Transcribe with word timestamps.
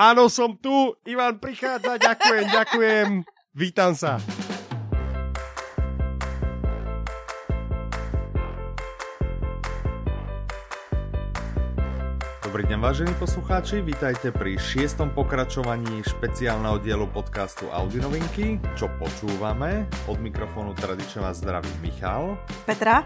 Áno, 0.00 0.32
som 0.32 0.56
tu. 0.56 0.96
Ivan 1.04 1.36
prichádza. 1.36 2.00
Ďakujem, 2.00 2.46
ďakujem. 2.48 3.08
Vítam 3.52 3.92
sa. 3.92 4.16
Dobrý 12.40 12.64
deň 12.64 12.80
vážení 12.80 13.12
poslucháči, 13.20 13.84
vítajte 13.84 14.32
pri 14.32 14.56
šiestom 14.56 15.12
pokračovaní 15.12 16.00
špeciálneho 16.02 16.80
dielu 16.80 17.04
podcastu 17.12 17.68
Audi 17.68 18.00
novinky. 18.00 18.56
Čo 18.80 18.88
počúvame? 18.96 19.84
Od 20.08 20.16
mikrofónu 20.16 20.72
tradične 20.80 21.28
vás 21.28 21.44
zdraví 21.44 21.68
Michal. 21.84 22.40
Petra. 22.64 23.04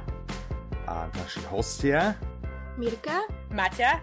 A 0.87 1.11
naši 1.11 1.43
hostia. 1.51 2.15
Mirka. 2.79 3.27
Maťa. 3.51 3.99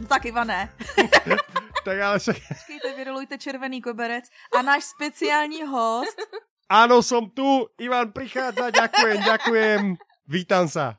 No 0.00 0.08
tak 0.08 0.24
Ivané. 0.24 0.72
tak 1.82 1.96
ale 1.98 2.16
však... 2.18 2.36
Počkejte, 2.38 2.88
vyrolujte 2.96 3.34
červený 3.38 3.82
koberec. 3.82 4.24
A 4.54 4.62
náš 4.62 4.90
speciální 4.94 5.66
host. 5.66 6.16
Áno, 6.70 7.02
som 7.04 7.28
tu. 7.28 7.68
Ivan 7.76 8.16
prichádza. 8.16 8.72
Ďakujem, 8.72 9.18
ďakujem. 9.28 9.80
Vítam 10.24 10.64
sa. 10.70 10.96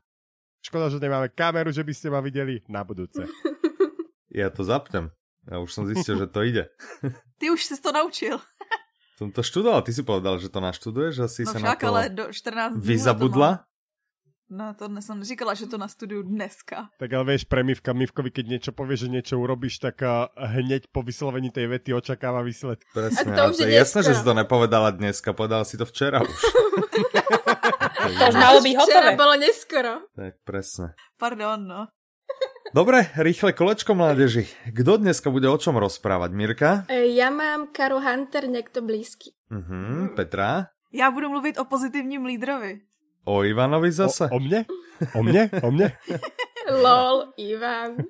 Škoda, 0.63 0.87
že 0.87 1.01
nemáme 1.01 1.33
kameru, 1.33 1.73
že 1.73 1.83
by 1.83 1.93
ste 1.95 2.07
ma 2.13 2.21
videli 2.21 2.61
na 2.69 2.85
budúce. 2.85 3.25
Ja 4.31 4.47
to 4.53 4.63
zapnem. 4.63 5.11
Ja 5.43 5.59
už 5.59 5.75
som 5.75 5.83
zistil, 5.83 6.15
že 6.15 6.27
to 6.31 6.39
ide. 6.45 6.71
Ty 7.35 7.45
už 7.51 7.61
si 7.67 7.75
to 7.81 7.91
naučil. 7.91 8.39
Som 9.19 9.29
to 9.29 9.43
študoval, 9.45 9.83
ty 9.85 9.91
si 9.93 10.01
povedal, 10.01 10.39
že 10.41 10.49
to 10.49 10.57
naštuduješ, 10.57 11.13
že 11.19 11.25
si 11.29 11.41
no 11.45 11.51
sa 11.53 11.57
však, 11.59 11.67
na 11.67 11.75
to 11.75 11.85
ale 11.85 12.03
do 12.09 12.25
14 12.33 12.81
vyzabudla? 12.81 13.61
No 14.53 14.77
to 14.77 14.85
som 15.01 15.17
říkala, 15.25 15.57
že 15.57 15.65
to 15.65 15.81
na 15.81 15.89
studiu 15.89 16.21
dneska. 16.21 16.93
Tak 17.01 17.09
ale 17.09 17.25
vieš, 17.25 17.49
premivka 17.49 17.89
Mivkovi, 17.89 18.29
keď 18.29 18.45
niečo 18.45 18.69
povie, 18.69 18.93
že 19.01 19.09
niečo 19.09 19.41
urobíš, 19.41 19.81
tak 19.81 20.05
uh, 20.05 20.29
hneď 20.37 20.93
po 20.93 21.01
vyslovení 21.01 21.49
tej 21.49 21.73
vety 21.73 21.89
očakáva 21.89 22.45
výsledky. 22.45 22.85
Presne, 22.93 23.33
A 23.33 23.49
to 23.49 23.57
už 23.57 23.65
je 23.65 23.73
jasné, 23.73 23.99
že 24.05 24.13
si 24.13 24.21
to 24.21 24.37
nepovedala 24.37 24.93
dneska, 24.93 25.33
povedala 25.33 25.65
si 25.65 25.73
to 25.73 25.89
včera 25.89 26.21
už. 26.21 26.37
To 28.03 28.23
už 28.29 28.35
malo 28.35 28.59
byť 28.61 28.75
hotové. 28.77 28.99
Včera 28.99 29.09
bolo 29.15 29.33
neskoro. 29.39 29.93
tak 30.13 30.33
presne. 30.43 30.91
Pardon, 31.17 31.57
no. 31.57 31.81
Dobre, 32.75 33.07
rýchle 33.15 33.53
kolečko 33.53 33.95
mládeži. 33.95 34.43
Kto 34.75 34.97
dneska 34.97 35.29
bude 35.31 35.47
o 35.49 35.57
čom 35.57 35.77
rozprávať? 35.79 36.29
Mirka? 36.35 36.69
E, 36.89 37.15
Ja 37.15 37.29
mám 37.31 37.71
Karo 37.71 38.01
Hunter 38.03 38.49
někdo 38.49 38.81
blízký. 38.81 39.31
Mhm, 39.49 40.09
Petra? 40.15 40.67
Já 40.93 41.11
budu 41.11 41.29
mluvit 41.29 41.57
o 41.57 41.65
pozitivním 41.65 42.25
lídrovi. 42.25 42.81
O 43.23 43.43
Ivanovi 43.43 43.91
zase? 43.91 44.27
O, 44.27 44.35
o 44.35 44.39
mne? 44.39 44.67
O 45.15 45.21
mne? 45.23 45.43
O 45.63 45.69
mne? 45.71 45.87
Lol, 46.83 47.31
Ivan. 47.39 48.03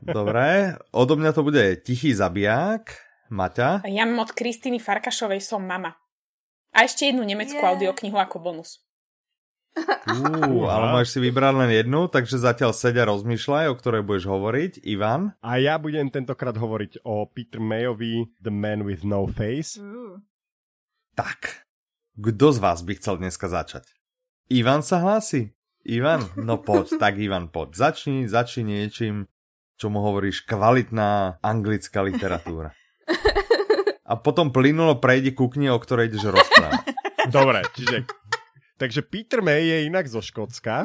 Dobre, 0.00 0.76
odo 0.92 1.16
mňa 1.16 1.30
to 1.32 1.42
bude 1.44 1.64
Tichý 1.84 2.12
zabiják. 2.16 2.96
Maťa? 3.26 3.82
Ja 3.90 4.06
mám 4.06 4.22
od 4.22 4.30
Kristýny 4.30 4.78
Farkašovej 4.78 5.42
Som 5.42 5.66
mama. 5.66 5.98
A 6.70 6.86
ešte 6.86 7.10
jednu 7.10 7.26
nemeckú 7.26 7.58
Yeah. 7.58 7.74
audioknihu 7.74 8.14
ako 8.14 8.38
bonus. 8.38 8.78
Ú, 9.76 10.64
ale 10.64 10.94
môžeš 10.94 11.10
si 11.10 11.18
vybrať 11.20 11.52
len 11.52 11.70
jednu, 11.74 12.08
takže 12.08 12.40
zatiaľ 12.40 12.72
sedia 12.72 13.04
rozmýšľaj, 13.04 13.68
o 13.68 13.76
ktorej 13.76 14.08
budeš 14.08 14.24
hovoriť. 14.24 14.72
Ivan? 14.88 15.36
A 15.44 15.60
ja 15.60 15.76
budem 15.76 16.08
tentokrát 16.08 16.56
hovoriť 16.56 17.04
o 17.04 17.28
Peter 17.28 17.60
Mayovi, 17.60 18.24
The 18.40 18.52
Man 18.52 18.88
with 18.88 19.04
No 19.04 19.28
Face. 19.28 19.76
Uh. 19.76 20.20
Tak, 21.12 21.64
kto 22.16 22.46
z 22.52 22.58
vás 22.60 22.80
by 22.84 22.92
chcel 22.96 23.20
dneska 23.20 23.48
začať? 23.48 23.95
Ivan 24.46 24.86
sa 24.86 25.02
hlási? 25.02 25.50
Ivan? 25.82 26.22
No 26.38 26.62
poď, 26.62 27.02
tak 27.02 27.18
Ivan, 27.18 27.50
poď. 27.50 27.74
Začni, 27.90 28.30
začni 28.30 28.78
niečím, 28.78 29.26
čo 29.74 29.90
mu 29.90 29.98
hovoríš 30.02 30.46
kvalitná 30.46 31.42
anglická 31.42 32.02
literatúra. 32.06 32.70
A 34.06 34.14
potom 34.14 34.54
plynulo 34.54 35.02
prejdi 35.02 35.34
ku 35.34 35.50
knihe, 35.50 35.74
o 35.74 35.82
ktorej 35.82 36.14
ideš 36.14 36.30
rozprávať. 36.30 36.94
Dobre, 37.26 37.66
čiže... 37.74 38.06
Takže 38.76 39.02
Peter 39.08 39.40
May 39.40 39.66
je 39.66 39.78
inak 39.88 40.04
zo 40.04 40.20
Škótska, 40.20 40.84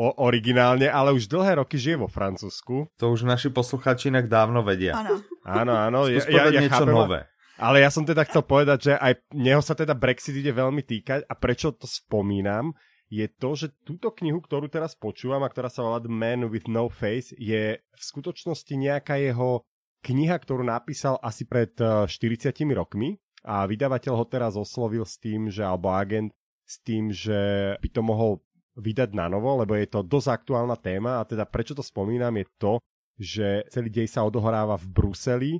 o, 0.00 0.06
originálne, 0.24 0.88
ale 0.88 1.12
už 1.12 1.28
dlhé 1.28 1.60
roky 1.60 1.76
žije 1.76 2.00
vo 2.00 2.08
Francúzsku. 2.08 2.88
To 2.96 3.12
už 3.12 3.28
naši 3.28 3.52
posluchači 3.52 4.08
inak 4.08 4.32
dávno 4.32 4.64
vedia. 4.64 4.96
Áno. 4.96 5.20
Áno, 5.44 5.72
áno. 5.76 5.98
Ja, 6.08 6.24
ja, 6.24 6.48
ja 6.48 6.64
niečo 6.64 6.82
chápem, 6.82 6.96
nové. 6.96 7.28
Ale 7.62 7.78
ja 7.78 7.94
som 7.94 8.02
teda 8.02 8.26
chcel 8.26 8.42
povedať, 8.42 8.78
že 8.90 8.92
aj 8.98 9.22
neho 9.38 9.62
sa 9.62 9.78
teda 9.78 9.94
Brexit 9.94 10.34
ide 10.34 10.50
veľmi 10.50 10.82
týkať 10.82 11.30
a 11.30 11.34
prečo 11.38 11.70
to 11.70 11.86
spomínam, 11.86 12.74
je 13.06 13.28
to, 13.30 13.54
že 13.54 13.70
túto 13.86 14.10
knihu, 14.18 14.42
ktorú 14.42 14.66
teraz 14.66 14.98
počúvam 14.98 15.46
a 15.46 15.52
ktorá 15.52 15.70
sa 15.70 15.86
volá 15.86 16.02
The 16.02 16.10
Man 16.10 16.50
with 16.50 16.66
No 16.66 16.90
Face, 16.90 17.30
je 17.38 17.78
v 17.78 18.02
skutočnosti 18.02 18.74
nejaká 18.74 19.14
jeho 19.22 19.62
kniha, 20.02 20.34
ktorú 20.42 20.66
napísal 20.66 21.22
asi 21.22 21.46
pred 21.46 21.70
eh, 21.78 22.10
40 22.10 22.50
rokmi 22.74 23.14
a 23.46 23.62
vydavateľ 23.62 24.14
ho 24.18 24.26
teraz 24.26 24.58
oslovil 24.58 25.06
s 25.06 25.22
tým, 25.22 25.46
že, 25.46 25.62
alebo 25.62 25.94
agent, 25.94 26.34
s 26.66 26.82
tým, 26.82 27.14
že 27.14 27.74
by 27.78 27.88
to 27.94 28.02
mohol 28.02 28.42
vydať 28.74 29.14
na 29.14 29.30
novo, 29.30 29.60
lebo 29.62 29.78
je 29.78 29.86
to 29.86 30.02
dosť 30.02 30.42
aktuálna 30.42 30.74
téma 30.82 31.22
a 31.22 31.28
teda 31.28 31.46
prečo 31.46 31.78
to 31.78 31.84
spomínam 31.84 32.34
je 32.42 32.46
to, 32.58 32.72
že 33.20 33.68
celý 33.70 33.92
dej 33.92 34.08
sa 34.08 34.26
odohráva 34.26 34.80
v 34.80 34.88
Bruseli, 34.88 35.52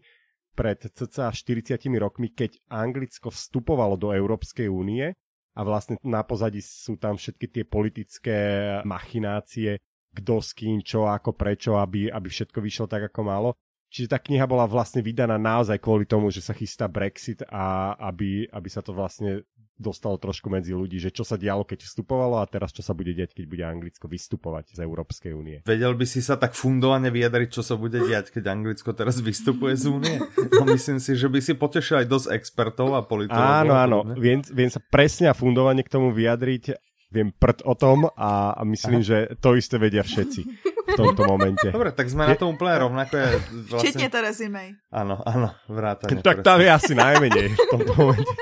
pred 0.53 0.79
cca 0.79 1.33
40 1.33 1.89
rokmi, 1.97 2.33
keď 2.33 2.61
Anglicko 2.69 3.33
vstupovalo 3.33 3.97
do 3.97 4.13
Európskej 4.13 4.69
únie 4.69 5.13
a 5.53 5.61
vlastne 5.65 6.01
na 6.05 6.25
pozadí 6.25 6.61
sú 6.65 6.97
tam 6.97 7.17
všetky 7.17 7.47
tie 7.49 7.65
politické 7.65 8.37
machinácie, 8.85 9.81
kto 10.13 10.45
s 10.45 10.53
kým, 10.53 10.85
čo, 10.85 11.09
ako, 11.09 11.33
prečo, 11.33 11.81
aby, 11.81 12.13
aby 12.13 12.29
všetko 12.29 12.59
vyšlo 12.61 12.87
tak, 12.89 13.09
ako 13.09 13.21
malo. 13.25 13.51
Čiže 13.93 14.09
tá 14.09 14.17
kniha 14.17 14.49
bola 14.49 14.65
vlastne 14.65 15.05
vydaná 15.05 15.37
naozaj 15.37 15.77
kvôli 15.77 16.09
tomu, 16.09 16.33
že 16.33 16.41
sa 16.41 16.57
chystá 16.57 16.89
Brexit 16.89 17.45
a 17.53 17.93
aby, 18.01 18.49
aby 18.49 18.69
sa 18.73 18.81
to 18.81 18.97
vlastne 18.97 19.45
dostalo 19.77 20.17
trošku 20.17 20.49
medzi 20.49 20.73
ľudí, 20.73 20.97
že 20.97 21.13
čo 21.13 21.29
sa 21.29 21.37
dialo, 21.37 21.69
keď 21.69 21.85
vstupovalo 21.85 22.41
a 22.41 22.49
teraz 22.49 22.73
čo 22.73 22.81
sa 22.81 22.97
bude 22.97 23.13
diať, 23.13 23.37
keď 23.37 23.45
bude 23.51 23.65
Anglicko 23.67 24.07
vystupovať 24.09 24.79
z 24.79 24.81
Európskej 24.81 25.33
únie. 25.37 25.59
Vedel 25.69 25.93
by 25.93 26.07
si 26.09 26.25
sa 26.25 26.41
tak 26.41 26.57
fundovane 26.57 27.13
vyjadriť, 27.13 27.49
čo 27.53 27.61
sa 27.61 27.77
bude 27.77 28.01
diať, 28.01 28.33
keď 28.33 28.49
Anglicko 28.49 28.97
teraz 28.97 29.19
vystupuje 29.21 29.77
z 29.77 29.91
únie? 29.93 30.17
No 30.57 30.65
myslím 30.73 30.97
si, 31.03 31.13
že 31.19 31.29
by 31.29 31.43
si 31.43 31.53
potešil 31.53 32.01
aj 32.01 32.09
dosť 32.09 32.27
expertov 32.33 32.97
a 32.97 33.05
politologov. 33.05 33.61
Áno, 33.67 33.75
áno, 33.77 33.99
viem, 34.17 34.41
viem 34.41 34.71
sa 34.73 34.81
presne 34.81 35.29
a 35.29 35.37
fundovane 35.37 35.85
k 35.85 35.93
tomu 35.93 36.15
vyjadriť, 36.15 36.79
viem 37.13 37.29
prd 37.29 37.67
o 37.69 37.75
tom 37.77 38.09
a, 38.09 38.57
a 38.57 38.63
myslím, 38.65 39.05
Aha. 39.05 39.09
že 39.11 39.19
to 39.43 39.59
isté 39.59 39.77
vedia 39.77 40.07
všetci 40.07 40.72
v 40.93 40.99
tomto 41.01 41.23
momente. 41.25 41.69
Dobre, 41.73 41.97
tak 41.97 42.07
sme 42.13 42.29
na 42.29 42.37
to 42.37 42.53
úplne 42.53 42.77
rovnako. 42.85 43.13
Je 43.17 43.29
Včetne 43.73 44.07
vlastne... 44.07 44.09
Terezy 44.13 44.47
May. 44.53 44.69
Áno, 44.93 45.19
áno, 45.25 45.57
vrátane. 45.67 46.21
tak 46.21 46.45
tam 46.45 46.61
je 46.61 46.69
asi 46.69 46.93
najmenej 46.93 47.57
v 47.57 47.67
tomto 47.73 47.93
momente. 47.97 48.37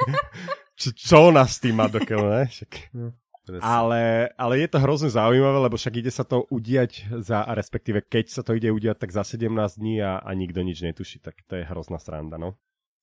Čo, 0.80 0.88
čo 0.96 1.16
ona 1.28 1.44
s 1.44 1.60
tým 1.60 1.76
má 1.76 1.86
ne? 1.92 2.44
Však. 2.48 2.72
Presne. 3.50 3.66
Ale, 3.66 4.02
ale 4.36 4.62
je 4.62 4.68
to 4.70 4.78
hrozne 4.78 5.10
zaujímavé, 5.10 5.58
lebo 5.66 5.74
však 5.74 5.94
ide 5.98 6.12
sa 6.12 6.22
to 6.22 6.46
udiať 6.52 7.08
za, 7.18 7.42
a 7.42 7.52
respektíve 7.56 8.04
keď 8.06 8.30
sa 8.30 8.42
to 8.46 8.54
ide 8.54 8.70
udiať, 8.70 9.00
tak 9.00 9.10
za 9.10 9.26
17 9.26 9.50
dní 9.80 9.98
a, 9.98 10.22
a 10.22 10.30
nikto 10.38 10.62
nič 10.62 10.84
netuší, 10.84 11.18
tak 11.18 11.34
to 11.50 11.58
je 11.58 11.66
hrozná 11.66 11.98
sranda, 11.98 12.38
no. 12.38 12.54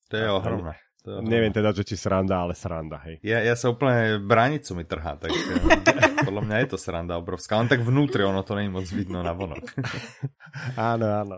To 0.08 0.14
je 0.16 0.24
ohromné. 0.30 0.78
To. 1.08 1.24
Neviem 1.24 1.48
teda, 1.56 1.72
že 1.72 1.88
či 1.88 1.96
sranda, 1.96 2.44
ale 2.44 2.52
sranda, 2.52 3.00
hej. 3.08 3.16
Ja, 3.24 3.40
ja 3.40 3.56
sa 3.56 3.72
úplne 3.72 4.20
bránicu 4.20 4.76
mi 4.76 4.84
trhá, 4.84 5.16
tak 5.16 5.32
podľa 6.28 6.42
mňa 6.44 6.56
je 6.60 6.68
to 6.68 6.78
sranda 6.78 7.16
obrovská. 7.16 7.56
Len 7.56 7.72
tak 7.72 7.80
vnútri, 7.80 8.28
ono 8.28 8.44
to 8.44 8.52
není 8.52 8.68
moc 8.68 8.84
vidno 8.92 9.24
na 9.24 9.32
vonok. 9.32 9.64
Áno, 10.76 11.06
áno. 11.08 11.36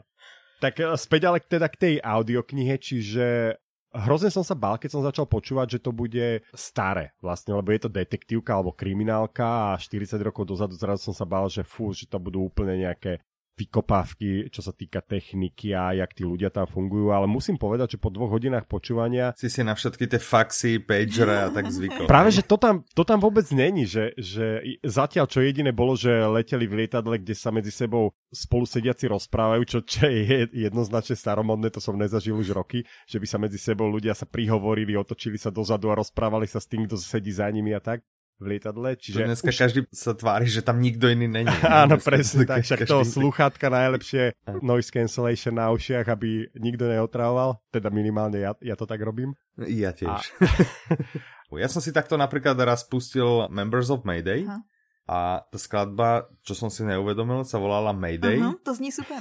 Tak 0.58 0.74
e, 0.76 0.92
späť 0.98 1.30
ale 1.30 1.38
teda 1.40 1.70
k 1.70 1.76
tej 1.78 1.94
audioknihe, 2.02 2.76
čiže 2.76 3.56
hrozne 3.94 4.30
som 4.30 4.46
sa 4.46 4.54
bál, 4.54 4.78
keď 4.78 4.90
som 4.90 5.06
začal 5.06 5.26
počúvať, 5.26 5.78
že 5.78 5.82
to 5.82 5.90
bude 5.90 6.42
staré 6.54 7.14
vlastne, 7.18 7.54
lebo 7.54 7.70
je 7.74 7.86
to 7.86 7.90
detektívka 7.90 8.54
alebo 8.54 8.74
kriminálka 8.74 9.74
a 9.74 9.78
40 9.78 10.18
rokov 10.22 10.46
dozadu 10.46 10.74
zrazu 10.78 11.10
som 11.10 11.14
sa 11.14 11.26
bál, 11.26 11.50
že 11.50 11.66
fú, 11.66 11.90
že 11.90 12.06
to 12.06 12.22
budú 12.22 12.46
úplne 12.46 12.78
nejaké 12.86 13.18
vykopávky, 13.60 14.48
čo 14.48 14.64
sa 14.64 14.72
týka 14.72 15.04
techniky 15.04 15.76
a 15.76 15.92
jak 15.92 16.16
tí 16.16 16.24
ľudia 16.24 16.48
tam 16.48 16.64
fungujú, 16.64 17.12
ale 17.12 17.28
musím 17.28 17.60
povedať, 17.60 17.96
že 17.96 18.02
po 18.02 18.08
dvoch 18.08 18.32
hodinách 18.32 18.64
počúvania 18.64 19.36
Si 19.36 19.52
si 19.52 19.60
na 19.60 19.76
všetky 19.76 20.08
tie 20.08 20.20
faxy, 20.20 20.80
pagere 20.80 21.44
a 21.44 21.48
tak 21.52 21.68
zvykol. 21.68 22.08
Práve, 22.08 22.32
že 22.32 22.40
to 22.40 22.56
tam, 22.56 22.82
to 22.96 23.04
tam 23.04 23.20
vôbec 23.20 23.44
není, 23.52 23.84
že, 23.84 24.16
že 24.16 24.64
zatiaľ 24.80 25.28
čo 25.28 25.44
jediné 25.44 25.76
bolo, 25.76 25.92
že 25.92 26.10
leteli 26.10 26.64
v 26.64 26.84
lietadle, 26.84 27.20
kde 27.20 27.36
sa 27.36 27.52
medzi 27.52 27.68
sebou 27.68 28.16
spolu 28.32 28.64
sediaci 28.64 29.10
rozprávajú, 29.12 29.62
čo, 29.68 29.78
čo 29.84 30.08
je 30.08 30.48
jednoznačne 30.54 31.18
staromodné, 31.18 31.68
to 31.68 31.82
som 31.82 32.00
nezažil 32.00 32.38
už 32.38 32.56
roky, 32.56 32.86
že 33.04 33.20
by 33.20 33.26
sa 33.28 33.36
medzi 33.36 33.60
sebou 33.60 33.90
ľudia 33.90 34.16
sa 34.16 34.24
prihovorili, 34.24 34.96
otočili 34.96 35.36
sa 35.36 35.52
dozadu 35.52 35.92
a 35.92 35.98
rozprávali 36.00 36.48
sa 36.48 36.62
s 36.62 36.70
tým, 36.70 36.88
kto 36.88 36.96
sedí 36.96 37.34
za 37.34 37.50
nimi 37.50 37.76
a 37.76 37.82
tak 37.82 38.00
v 38.40 38.56
lietadle. 38.56 38.96
Že 38.96 39.00
Čiže 39.04 39.20
dneska 39.28 39.50
už... 39.52 39.56
každý 39.60 39.80
sa 39.92 40.16
tvári, 40.16 40.48
že 40.48 40.64
tam 40.64 40.80
nikto 40.80 41.06
iný 41.12 41.28
není. 41.28 41.52
Áno, 41.84 42.00
presne 42.00 42.48
tak. 42.48 42.64
každý- 42.64 42.66
Však 42.66 42.88
toho 42.88 43.04
slúchatka 43.04 43.68
najlepšie 43.68 44.32
noise 44.64 44.88
cancellation 44.88 45.60
na 45.60 45.68
ušiach, 45.70 46.08
aby 46.08 46.48
nikto 46.56 46.88
neotravoval. 46.88 47.60
Teda 47.68 47.92
minimálne 47.92 48.40
ja, 48.40 48.56
ja 48.64 48.74
to 48.74 48.88
tak 48.88 49.04
robím. 49.04 49.36
Ja 49.60 49.92
tiež. 49.92 50.32
Ja 51.50 51.66
som 51.66 51.82
si 51.82 51.90
takto 51.90 52.14
napríklad 52.14 52.54
raz 52.62 52.86
pustil 52.86 53.50
Members 53.50 53.90
of 53.90 54.06
Mayday 54.06 54.46
Aha. 54.46 54.62
A 55.10 55.42
tá 55.42 55.58
skladba, 55.58 56.30
čo 56.46 56.54
som 56.54 56.70
si 56.70 56.86
neuvedomil, 56.86 57.42
sa 57.42 57.58
volala 57.58 57.90
Mayday 57.90 58.38
Uh-huh, 58.38 58.54
to 58.62 58.78
zní 58.78 58.94
super. 58.94 59.18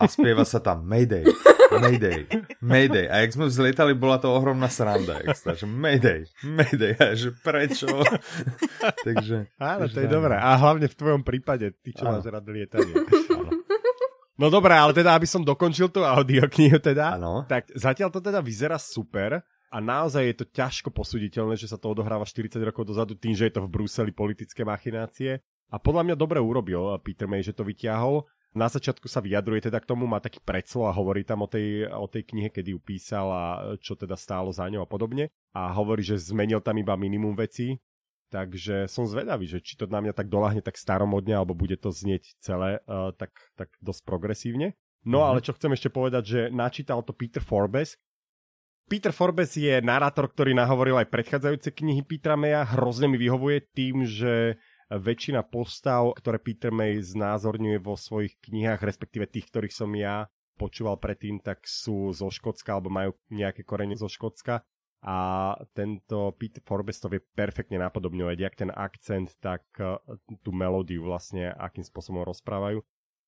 a 0.00 0.08
spieva 0.08 0.48
sa 0.48 0.64
tam 0.64 0.88
Mayday, 0.88 1.28
Mayday, 1.76 2.24
Mayday. 2.64 3.04
A 3.04 3.20
jak 3.20 3.36
sme 3.36 3.44
vzlietali, 3.52 3.92
bola 3.92 4.16
to 4.16 4.32
ohromná 4.32 4.72
sranda. 4.72 5.20
Jak 5.20 5.36
sa, 5.36 5.52
že 5.52 5.68
Mayday, 5.68 6.24
Mayday. 6.40 6.96
A 6.96 7.12
že 7.12 7.36
prečo? 7.36 7.84
takže... 9.06 9.52
Áno, 9.60 9.84
to 9.92 9.98
je 10.00 10.08
dobré. 10.08 10.40
A 10.40 10.56
hlavne 10.56 10.88
v 10.88 10.96
tvojom 10.96 11.20
prípade, 11.20 11.68
ty 11.84 11.92
čo 11.92 12.08
Áno. 12.08 12.16
máš 12.16 12.32
rád 12.32 12.48
lietanie. 12.48 12.96
No 14.36 14.52
dobré, 14.52 14.76
ale 14.76 14.92
teda, 14.92 15.16
aby 15.16 15.24
som 15.24 15.40
dokončil 15.40 15.88
tú 15.88 16.04
audioknihu 16.04 16.76
teda, 16.80 17.16
Áno. 17.16 17.48
tak 17.48 17.72
zatiaľ 17.72 18.12
to 18.12 18.20
teda 18.20 18.44
vyzerá 18.44 18.76
super 18.76 19.40
a 19.70 19.78
naozaj 19.82 20.22
je 20.22 20.36
to 20.42 20.46
ťažko 20.46 20.88
posuditeľné, 20.94 21.58
že 21.58 21.70
sa 21.70 21.78
to 21.80 21.90
odohráva 21.90 22.24
40 22.24 22.58
rokov 22.62 22.86
dozadu 22.86 23.18
tým, 23.18 23.34
že 23.34 23.50
je 23.50 23.54
to 23.58 23.64
v 23.66 23.72
Bruseli 23.72 24.12
politické 24.14 24.62
machinácie. 24.62 25.42
A 25.70 25.76
podľa 25.82 26.06
mňa 26.06 26.16
dobre 26.16 26.38
urobil 26.38 26.94
Peter 27.02 27.26
May, 27.26 27.42
že 27.42 27.50
to 27.56 27.66
vyťahol. 27.66 28.22
Na 28.56 28.72
začiatku 28.72 29.04
sa 29.10 29.20
vyjadruje 29.20 29.68
teda 29.68 29.82
k 29.82 29.88
tomu, 29.90 30.08
má 30.08 30.16
taký 30.16 30.40
predslov 30.40 30.88
a 30.88 30.96
hovorí 30.96 31.26
tam 31.26 31.44
o 31.44 31.48
tej, 31.50 31.90
o 31.92 32.08
tej 32.08 32.24
knihe, 32.24 32.48
kedy 32.48 32.72
ju 32.72 32.80
písal 32.80 33.28
a 33.28 33.44
čo 33.82 33.98
teda 33.98 34.16
stálo 34.16 34.48
za 34.48 34.64
ňou 34.70 34.86
a 34.86 34.88
podobne. 34.88 35.28
A 35.52 35.74
hovorí, 35.76 36.00
že 36.00 36.16
zmenil 36.16 36.64
tam 36.64 36.80
iba 36.80 36.96
minimum 36.96 37.36
vecí, 37.36 37.76
Takže 38.26 38.90
som 38.90 39.06
zvedavý, 39.06 39.46
že 39.46 39.62
či 39.62 39.78
to 39.78 39.86
na 39.86 40.02
mňa 40.02 40.10
tak 40.10 40.26
dolahne 40.26 40.58
tak 40.58 40.74
staromodne, 40.74 41.38
alebo 41.38 41.54
bude 41.54 41.78
to 41.78 41.94
znieť 41.94 42.34
celé 42.42 42.82
uh, 42.90 43.14
tak, 43.14 43.30
tak 43.54 43.70
dosť 43.78 44.02
progresívne. 44.02 44.74
No 45.06 45.22
Mhm. 45.22 45.26
ale 45.30 45.38
čo 45.46 45.54
chcem 45.54 45.70
ešte 45.70 45.86
povedať, 45.86 46.22
že 46.26 46.40
načítal 46.50 47.06
to 47.06 47.14
Peter 47.14 47.38
Forbes. 47.38 47.94
Peter 48.86 49.10
Forbes 49.10 49.58
je 49.58 49.82
narátor, 49.82 50.30
ktorý 50.30 50.54
nahovoril 50.54 50.94
aj 51.02 51.10
predchádzajúce 51.10 51.74
knihy 51.74 52.06
Petra 52.06 52.38
Maya. 52.38 52.62
Hrozne 52.62 53.10
mi 53.10 53.18
vyhovuje 53.18 53.66
tým, 53.74 54.06
že 54.06 54.62
väčšina 54.86 55.42
postav, 55.42 56.14
ktoré 56.14 56.38
Peter 56.38 56.70
May 56.70 57.02
znázorňuje 57.02 57.82
vo 57.82 57.98
svojich 57.98 58.38
knihách, 58.46 58.86
respektíve 58.86 59.26
tých, 59.26 59.50
ktorých 59.50 59.74
som 59.74 59.90
ja 59.98 60.30
počúval 60.54 61.02
predtým, 61.02 61.42
tak 61.42 61.66
sú 61.66 62.14
zo 62.14 62.30
Škótska 62.30 62.78
alebo 62.78 62.86
majú 62.86 63.10
nejaké 63.26 63.66
korene 63.66 63.98
zo 63.98 64.06
Škótska 64.06 64.62
a 65.02 65.18
tento 65.74 66.32
Peter 66.38 66.62
Forbes 66.62 67.02
to 67.02 67.10
vie 67.10 67.18
perfektne 67.20 67.82
napodobňovať, 67.82 68.36
jak 68.38 68.54
ten 68.54 68.70
akcent, 68.70 69.34
tak 69.42 69.66
eh, 69.82 69.98
tú 70.40 70.54
melódiu 70.54 71.04
vlastne, 71.04 71.50
akým 71.58 71.82
spôsobom 71.82 72.22
rozprávajú 72.22 72.80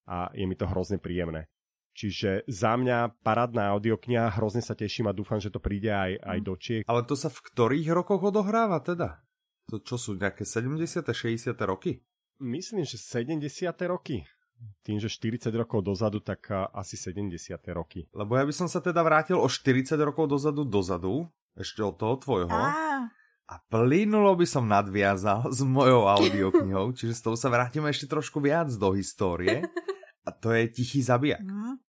a 0.08 0.30
je 0.32 0.46
mi 0.46 0.54
to 0.54 0.70
hrozne 0.70 0.96
príjemné. 0.96 1.50
Čiže 1.98 2.46
za 2.46 2.78
mňa 2.78 3.26
parádna 3.26 3.74
audiokniha, 3.74 4.38
hrozne 4.38 4.62
sa 4.62 4.78
teším 4.78 5.10
a 5.10 5.16
dúfam, 5.16 5.42
že 5.42 5.50
to 5.50 5.58
príde 5.58 5.90
aj, 5.90 6.14
aj 6.22 6.38
do 6.46 6.54
Čiech. 6.54 6.84
Ale 6.86 7.02
to 7.02 7.18
sa 7.18 7.26
v 7.26 7.42
ktorých 7.42 7.90
rokoch 7.90 8.22
odohráva 8.22 8.78
teda? 8.78 9.18
To 9.74 9.82
čo 9.82 9.98
sú 9.98 10.14
nejaké 10.14 10.46
70. 10.46 10.78
60. 11.02 11.58
roky? 11.66 11.98
Myslím, 12.38 12.86
že 12.86 13.02
70. 13.02 13.42
roky. 13.90 14.22
Tým, 14.86 15.02
že 15.02 15.10
40 15.10 15.50
rokov 15.58 15.82
dozadu, 15.82 16.22
tak 16.22 16.46
asi 16.70 16.94
70. 16.94 17.34
roky. 17.74 18.06
Lebo 18.14 18.38
ja 18.38 18.46
by 18.46 18.54
som 18.54 18.70
sa 18.70 18.78
teda 18.78 19.02
vrátil 19.02 19.34
o 19.34 19.50
40 19.50 19.98
rokov 19.98 20.30
dozadu 20.30 20.62
dozadu, 20.62 21.26
ešte 21.58 21.82
od 21.82 21.98
toho 21.98 22.14
tvojho. 22.14 22.46
Á, 22.46 23.10
A 23.50 23.54
plynulo 23.66 24.38
by 24.38 24.46
som 24.46 24.70
nadviazal 24.70 25.50
s 25.50 25.66
mojou 25.66 26.06
audioknihou, 26.06 26.90
čiže 26.98 27.18
s 27.18 27.22
tou 27.26 27.34
sa 27.34 27.50
vrátime 27.50 27.90
ešte 27.90 28.06
trošku 28.06 28.38
viac 28.38 28.70
do 28.70 28.94
histórie. 28.94 29.66
A 30.28 30.30
to 30.30 30.54
je 30.54 30.70
Tichý 30.70 31.02
zabijak. 31.02 31.42
hm. 31.42 31.87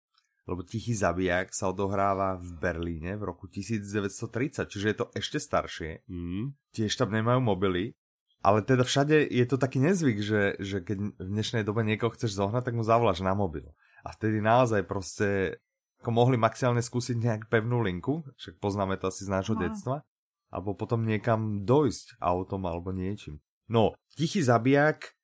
Lebo 0.47 0.63
Tichý 0.63 0.95
zabijak 0.95 1.51
sa 1.51 1.75
odohráva 1.75 2.39
v 2.39 2.55
Berlíne 2.63 3.19
v 3.19 3.27
roku 3.27 3.51
1930, 3.51 4.71
čiže 4.71 4.87
je 4.87 4.97
to 4.97 5.07
ešte 5.19 5.43
staršie. 5.43 6.07
Mm. 6.07 6.55
Tiež 6.71 6.95
tam 6.95 7.11
nemajú 7.11 7.43
mobily. 7.43 7.99
Ale 8.47 8.63
teda 8.63 8.87
všade 8.87 9.27
je 9.27 9.43
to 9.43 9.59
taký 9.59 9.83
nezvyk, 9.83 10.23
že, 10.23 10.55
že 10.63 10.79
keď 10.87 11.19
v 11.19 11.29
dnešnej 11.35 11.67
dobe 11.67 11.83
niekoho 11.83 12.15
chceš 12.15 12.39
zohnať, 12.39 12.63
tak 12.63 12.79
mu 12.79 12.87
zavoláš 12.87 13.27
na 13.27 13.35
mobil. 13.35 13.67
A 14.07 14.15
vtedy 14.15 14.39
naozaj 14.39 14.87
proste 14.87 15.59
ako 15.99 16.15
mohli 16.15 16.39
maximálne 16.39 16.79
skúsiť 16.79 17.19
nejak 17.19 17.43
pevnú 17.51 17.83
linku, 17.83 18.23
však 18.39 18.63
poznáme 18.63 18.95
to 19.03 19.11
asi 19.11 19.27
z 19.27 19.35
nášho 19.35 19.59
No. 19.59 19.67
detstva, 19.67 20.07
alebo 20.55 20.79
potom 20.79 21.03
niekam 21.03 21.67
dojsť 21.67 22.23
autom 22.23 22.71
alebo 22.71 22.95
niečím. 22.95 23.43
No, 23.67 23.99
Tichý 24.15 24.47
zabijak 24.47 25.16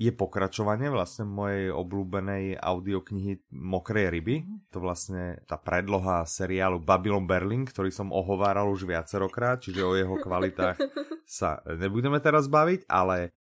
je 0.00 0.16
pokračovanie 0.16 0.88
vlastne 0.88 1.28
mojej 1.28 1.68
obľúbenej 1.76 2.56
audioknihy 2.56 3.52
Mokrej 3.52 4.08
ryby. 4.08 4.48
To 4.72 4.80
vlastne 4.80 5.44
tá 5.44 5.60
predloha 5.60 6.24
seriálu 6.24 6.80
Babylon 6.80 7.28
Berlin, 7.28 7.68
ktorý 7.68 7.92
som 7.92 8.08
ohováral 8.08 8.72
už 8.72 8.88
viacerokrát, 8.88 9.60
čiže 9.60 9.84
o 9.84 9.92
jeho 9.92 10.16
kvalitách 10.16 10.80
sa 11.28 11.60
nebudeme 11.68 12.16
teraz 12.24 12.48
baviť, 12.48 12.88
ale 12.88 13.36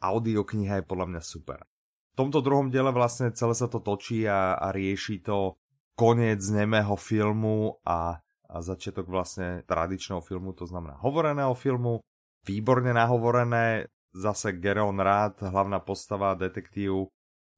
audiokniha 0.00 0.80
je 0.80 0.88
podľa 0.88 1.06
mňa 1.12 1.22
super. 1.22 1.68
V 2.16 2.16
tomto 2.16 2.40
druhom 2.40 2.72
diele 2.72 2.96
vlastne 2.96 3.36
celé 3.36 3.52
sa 3.52 3.68
to 3.68 3.84
točí 3.84 4.24
a, 4.24 4.56
a 4.56 4.72
rieši 4.72 5.20
to 5.20 5.60
koniec 6.00 6.40
nemého 6.48 6.96
filmu 6.96 7.76
a, 7.84 8.16
a 8.48 8.56
začiatok 8.64 9.04
vlastne 9.04 9.68
tradičného 9.68 10.24
filmu, 10.24 10.56
to 10.56 10.64
znamená 10.64 10.96
hovoreného 10.96 11.52
filmu, 11.52 12.00
výborne 12.48 12.96
nahovorené, 12.96 13.84
zase 14.14 14.56
Geron 14.58 14.98
Rád, 14.98 15.42
hlavná 15.42 15.78
postava, 15.78 16.34
detektív. 16.34 17.10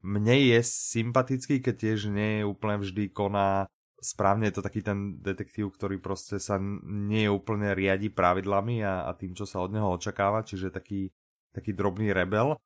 Mne 0.03 0.37
je 0.51 0.59
sympatický, 0.67 1.63
keď 1.63 1.75
tiež 1.79 2.11
nie 2.11 2.43
je 2.43 2.49
úplne 2.49 2.83
vždy 2.83 3.15
koná 3.15 3.71
správne 4.03 4.51
je 4.51 4.59
to 4.59 4.67
taký 4.67 4.83
ten 4.83 5.23
detektív, 5.23 5.79
ktorý 5.79 6.03
proste 6.03 6.43
sa 6.43 6.59
nie 6.83 7.31
úplne 7.31 7.71
riadi 7.73 8.11
pravidlami 8.11 8.83
a, 8.83 9.07
a 9.07 9.15
tým, 9.15 9.33
čo 9.33 9.47
sa 9.47 9.63
od 9.63 9.71
neho 9.71 9.95
očakáva, 9.95 10.43
čiže 10.43 10.75
taký, 10.75 11.15
taký 11.55 11.71
drobný 11.71 12.11
rebel, 12.11 12.59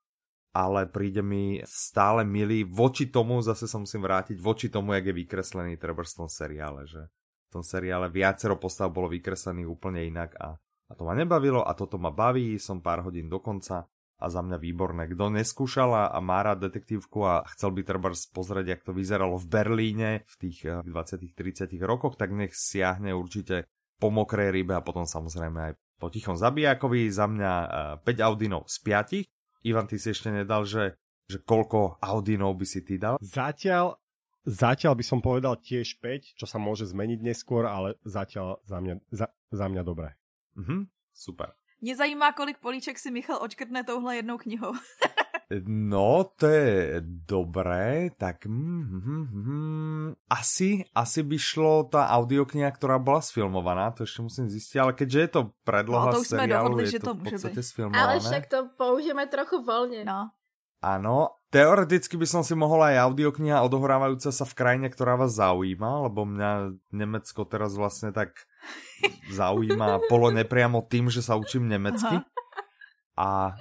ale 0.56 0.88
príde 0.88 1.20
mi 1.20 1.60
stále 1.68 2.24
milý 2.24 2.64
voči 2.64 3.12
tomu, 3.12 3.44
zase 3.44 3.68
sa 3.68 3.76
musím 3.76 4.08
vrátiť, 4.08 4.40
voči 4.40 4.72
tomu, 4.72 4.96
jak 4.96 5.12
je 5.12 5.18
vykreslený 5.20 5.76
treba 5.76 6.00
v 6.00 6.16
tom 6.24 6.32
seriále, 6.32 6.88
že 6.88 7.04
v 7.46 7.60
tom 7.60 7.62
seriále 7.62 8.08
viacero 8.08 8.56
postav 8.56 8.88
bolo 8.88 9.12
vykreslených 9.12 9.68
úplne 9.68 10.08
inak 10.08 10.32
a, 10.40 10.56
a 10.86 10.92
to 10.94 11.02
ma 11.02 11.18
nebavilo 11.18 11.66
a 11.66 11.74
toto 11.74 11.98
ma 11.98 12.14
baví, 12.14 12.62
som 12.62 12.78
pár 12.78 13.02
hodín 13.02 13.26
do 13.26 13.42
konca 13.42 13.90
a 14.16 14.26
za 14.32 14.40
mňa 14.40 14.56
výborné. 14.56 15.02
Kto 15.12 15.28
neskúšal 15.28 15.92
a, 15.92 16.16
má 16.24 16.40
rád 16.40 16.68
detektívku 16.68 17.20
a 17.26 17.44
chcel 17.52 17.76
by 17.76 17.80
treba 17.84 18.08
pozrieť, 18.12 18.66
jak 18.66 18.82
to 18.86 18.96
vyzeralo 18.96 19.36
v 19.36 19.46
Berlíne 19.46 20.10
v 20.24 20.34
tých 20.40 20.58
eh, 20.64 20.80
20-30 20.80 21.76
rokoch, 21.84 22.16
tak 22.16 22.32
nech 22.32 22.56
siahne 22.56 23.12
určite 23.12 23.68
po 24.00 24.08
mokrej 24.12 24.52
rybe 24.52 24.76
a 24.76 24.84
potom 24.84 25.04
samozrejme 25.04 25.58
aj 25.60 25.72
po 25.96 26.08
tichom 26.08 26.36
zabijákovi. 26.36 27.12
Za 27.12 27.28
mňa 27.28 27.52
eh, 28.00 28.08
5 28.08 28.26
Audinov 28.26 28.64
z 28.72 28.76
5. 28.80 29.68
Ivan, 29.68 29.90
ty 29.90 30.00
si 30.00 30.14
ešte 30.14 30.32
nedal, 30.32 30.64
že, 30.64 30.96
že 31.28 31.42
koľko 31.42 32.00
Audinov 32.00 32.56
by 32.56 32.64
si 32.64 32.80
ty 32.86 32.96
dal? 32.96 33.20
Zatiaľ, 33.20 34.00
zatiaľ 34.48 34.96
by 34.96 35.04
som 35.04 35.20
povedal 35.20 35.60
tiež 35.60 36.00
5, 36.00 36.40
čo 36.40 36.46
sa 36.48 36.56
môže 36.56 36.88
zmeniť 36.88 37.20
neskôr, 37.20 37.68
ale 37.68 38.00
zatiaľ 38.06 38.64
za 38.64 38.80
mňa, 38.80 38.94
za, 39.12 39.26
za 39.52 39.66
mňa 39.68 39.82
dobré. 39.84 40.16
Mhm, 40.56 40.84
super. 41.14 41.52
Mě 41.80 41.96
zajímá, 41.96 42.32
kolik 42.32 42.58
políček 42.58 42.98
si 42.98 43.10
Michal 43.10 43.38
očkrtne 43.42 43.84
touhle 43.84 44.16
jednou 44.16 44.38
knihou. 44.38 44.72
No, 45.66 46.26
to 46.36 46.46
je 46.50 46.98
dobré, 47.06 48.10
tak 48.18 48.50
mm, 48.50 48.82
mm, 48.82 49.26
mm, 49.30 50.06
asi, 50.26 50.82
asi 50.90 51.22
by 51.22 51.38
šlo 51.38 51.86
tá 51.86 52.10
audiokniha, 52.18 52.66
ktorá 52.74 52.98
bola 52.98 53.22
sfilmovaná, 53.22 53.94
to 53.94 54.02
ešte 54.02 54.26
musím 54.26 54.50
zistiť, 54.50 54.76
ale 54.82 54.92
keďže 54.98 55.18
je 55.22 55.30
to 55.30 55.42
predloha 55.62 56.10
No, 56.10 56.14
to 56.18 56.26
už 56.26 56.34
sme 56.34 56.50
seriálu, 56.50 56.74
dohodli, 56.74 56.82
je 56.82 56.90
že 56.90 56.98
to 56.98 57.06
to 57.06 57.12
v 57.14 57.20
podstate 57.30 57.60
byť. 57.62 57.68
sfilmované. 57.70 58.02
Ale 58.02 58.14
však 58.26 58.44
to 58.50 58.58
použijeme 58.74 59.24
trochu 59.30 59.56
voľne. 59.62 60.02
No. 60.02 60.34
Áno, 60.84 61.40
teoreticky 61.48 62.20
by 62.20 62.26
som 62.28 62.42
si 62.44 62.52
mohol 62.52 62.84
aj 62.84 63.08
audiokniha 63.08 63.64
odohrávajúca 63.64 64.28
sa 64.28 64.44
v 64.44 64.56
krajine, 64.56 64.88
ktorá 64.92 65.16
vás 65.16 65.36
zaujíma, 65.40 66.08
lebo 66.10 66.28
mňa 66.28 66.76
Nemecko 66.92 67.48
teraz 67.48 67.72
vlastne 67.74 68.12
tak 68.12 68.44
zaujíma 69.32 70.04
polo 70.12 70.28
nepriamo 70.32 70.84
tým, 70.84 71.08
že 71.08 71.24
sa 71.24 71.40
učím 71.40 71.66
nemecky. 71.70 72.20
A, 73.16 73.56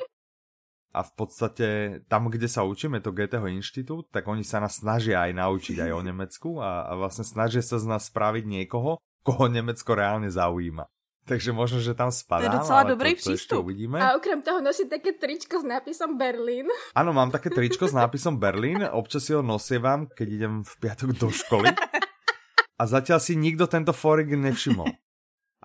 a 0.92 1.00
v 1.00 1.12
podstate 1.16 1.68
tam, 2.12 2.28
kde 2.28 2.52
sa 2.52 2.68
učíme, 2.68 3.00
to 3.00 3.16
Goetheho 3.16 3.48
inštitút, 3.48 4.12
tak 4.12 4.28
oni 4.28 4.44
sa 4.44 4.60
nás 4.60 4.84
snažia 4.84 5.24
aj 5.24 5.32
naučiť 5.32 5.80
aj 5.80 5.92
o 5.96 6.02
Nemecku 6.04 6.50
a, 6.60 6.92
a 6.92 7.00
vlastne 7.00 7.24
snažia 7.24 7.64
sa 7.64 7.80
z 7.80 7.88
nás 7.88 8.12
spraviť 8.12 8.44
niekoho, 8.44 9.00
koho 9.24 9.48
Nemecko 9.48 9.96
reálne 9.96 10.28
zaujíma. 10.28 10.92
Takže 11.26 11.58
možno, 11.58 11.82
že 11.82 11.98
tam 11.98 12.14
spadám, 12.14 12.62
docela 12.62 12.86
ale 12.86 12.94
dobrý 12.94 13.18
to, 13.18 13.34
to 13.34 13.38
ešte 13.38 13.58
uvidíme. 13.58 13.98
A 13.98 14.14
okrem 14.14 14.46
toho 14.46 14.62
nosí 14.62 14.86
také 14.86 15.18
tričko 15.18 15.58
s 15.58 15.66
nápisom 15.66 16.14
Berlín. 16.22 16.70
Áno, 16.94 17.18
mám 17.18 17.34
také 17.34 17.50
tričko 17.50 17.90
s 17.90 17.98
nápisom 17.98 18.38
Berlín, 18.38 18.86
občas 18.94 19.26
si 19.26 19.34
ho 19.34 19.42
nosievam, 19.42 20.06
keď 20.06 20.28
idem 20.30 20.54
v 20.62 20.74
piatok 20.78 21.10
do 21.18 21.34
školy. 21.34 21.74
A 22.78 22.84
zatiaľ 22.86 23.18
si 23.18 23.34
nikto 23.34 23.66
tento 23.66 23.90
forik 23.90 24.30
nevšimol. 24.30 24.86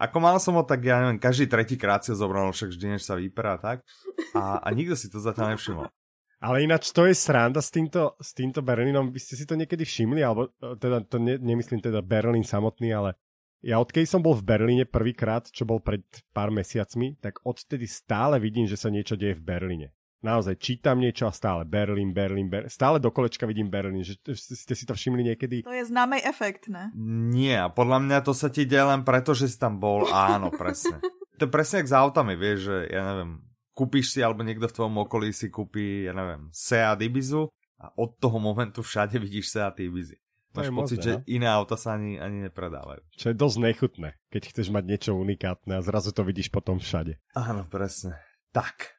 Ako 0.00 0.16
mal 0.16 0.40
som 0.40 0.56
ho, 0.56 0.64
tak 0.64 0.80
ja 0.80 1.04
neviem, 1.04 1.20
každý 1.20 1.44
tretí 1.44 1.76
krát 1.76 2.00
si 2.00 2.08
ho 2.08 2.16
zobral, 2.16 2.48
no 2.48 2.56
však 2.56 2.72
vždy, 2.72 2.96
než 2.96 3.04
sa 3.04 3.20
vyperá, 3.20 3.60
tak? 3.60 3.84
A, 4.32 4.64
a 4.64 4.68
nikto 4.72 4.96
si 4.96 5.12
to 5.12 5.20
zatiaľ 5.20 5.52
nevšimol. 5.52 5.92
Ale 6.40 6.64
ináč 6.64 6.88
to 6.96 7.04
je 7.04 7.12
sranda 7.12 7.60
s 7.60 7.68
týmto, 7.68 8.16
s 8.16 8.32
týmto 8.32 8.64
Berlínom. 8.64 9.12
Vy 9.12 9.20
ste 9.20 9.36
si 9.36 9.44
to 9.44 9.60
niekedy 9.60 9.84
všimli, 9.84 10.24
alebo 10.24 10.48
e, 10.56 10.72
teda 10.80 11.04
to 11.04 11.20
ne, 11.20 11.36
nemyslím 11.36 11.84
teda 11.84 12.00
Berlín 12.00 12.48
samotný, 12.48 12.96
ale 12.96 13.20
ja 13.60 13.76
odkedy 13.76 14.08
som 14.08 14.24
bol 14.24 14.32
v 14.36 14.44
Berlíne 14.44 14.84
prvýkrát, 14.88 15.48
čo 15.52 15.68
bol 15.68 15.84
pred 15.84 16.04
pár 16.32 16.48
mesiacmi, 16.48 17.20
tak 17.20 17.44
odtedy 17.44 17.84
stále 17.84 18.40
vidím, 18.40 18.64
že 18.64 18.80
sa 18.80 18.88
niečo 18.88 19.20
deje 19.20 19.36
v 19.36 19.44
Berlíne. 19.44 19.88
Naozaj 20.20 20.60
čítam 20.60 21.00
niečo 21.00 21.24
a 21.24 21.32
stále 21.32 21.64
Berlín, 21.64 22.12
Berlín, 22.12 22.52
Berlín. 22.52 22.68
Stále 22.68 23.00
do 23.00 23.08
kolečka 23.08 23.48
vidím 23.48 23.72
Berlín. 23.72 24.04
Že 24.04 24.20
ste 24.36 24.74
si 24.76 24.84
to 24.84 24.92
všimli 24.92 25.32
niekedy? 25.32 25.64
To 25.64 25.72
je 25.72 25.88
známý 25.88 26.20
efekt, 26.20 26.68
ne? 26.68 26.92
Nie, 27.32 27.72
podľa 27.72 28.04
mňa 28.04 28.18
to 28.20 28.36
sa 28.36 28.52
ti 28.52 28.68
deje 28.68 28.84
len 28.84 29.00
preto, 29.00 29.32
že 29.32 29.48
si 29.48 29.56
tam 29.56 29.80
bol. 29.80 30.04
Áno, 30.12 30.52
presne. 30.60 31.00
to 31.40 31.48
je 31.48 31.50
presne 31.50 31.80
jak 31.80 31.88
s 31.88 31.96
autami, 31.96 32.36
vieš, 32.36 32.68
že 32.68 32.76
ja 32.92 33.02
neviem, 33.08 33.40
kúpiš 33.72 34.12
si, 34.12 34.20
alebo 34.20 34.44
niekto 34.44 34.68
v 34.68 34.76
tvojom 34.76 34.96
okolí 35.08 35.32
si 35.32 35.48
kúpi, 35.48 36.04
ja 36.04 36.12
neviem, 36.12 36.52
Seat 36.52 37.00
Ibizu 37.00 37.48
a 37.80 37.88
od 37.96 38.20
toho 38.20 38.36
momentu 38.36 38.84
všade 38.84 39.16
vidíš 39.16 39.56
Seat 39.56 39.80
Ibizy. 39.80 40.20
To 40.50 40.58
Máš 40.58 40.66
je 40.66 40.74
pocit, 40.74 40.98
možné, 40.98 41.06
že 41.06 41.12
no. 41.14 41.22
iné 41.30 41.46
auta 41.46 41.76
sa 41.78 41.94
ani, 41.94 42.18
ani 42.18 42.50
nepredávajú. 42.50 43.06
Čo 43.14 43.26
je 43.30 43.36
dosť 43.38 43.56
nechutné, 43.62 44.08
keď 44.34 44.42
chceš 44.50 44.68
mať 44.74 44.84
niečo 44.86 45.10
unikátne 45.14 45.78
a 45.78 45.84
zrazu 45.86 46.10
to 46.10 46.26
vidíš 46.26 46.50
potom 46.50 46.82
všade. 46.82 47.22
Áno, 47.38 47.62
presne. 47.70 48.18
Tak. 48.50 48.98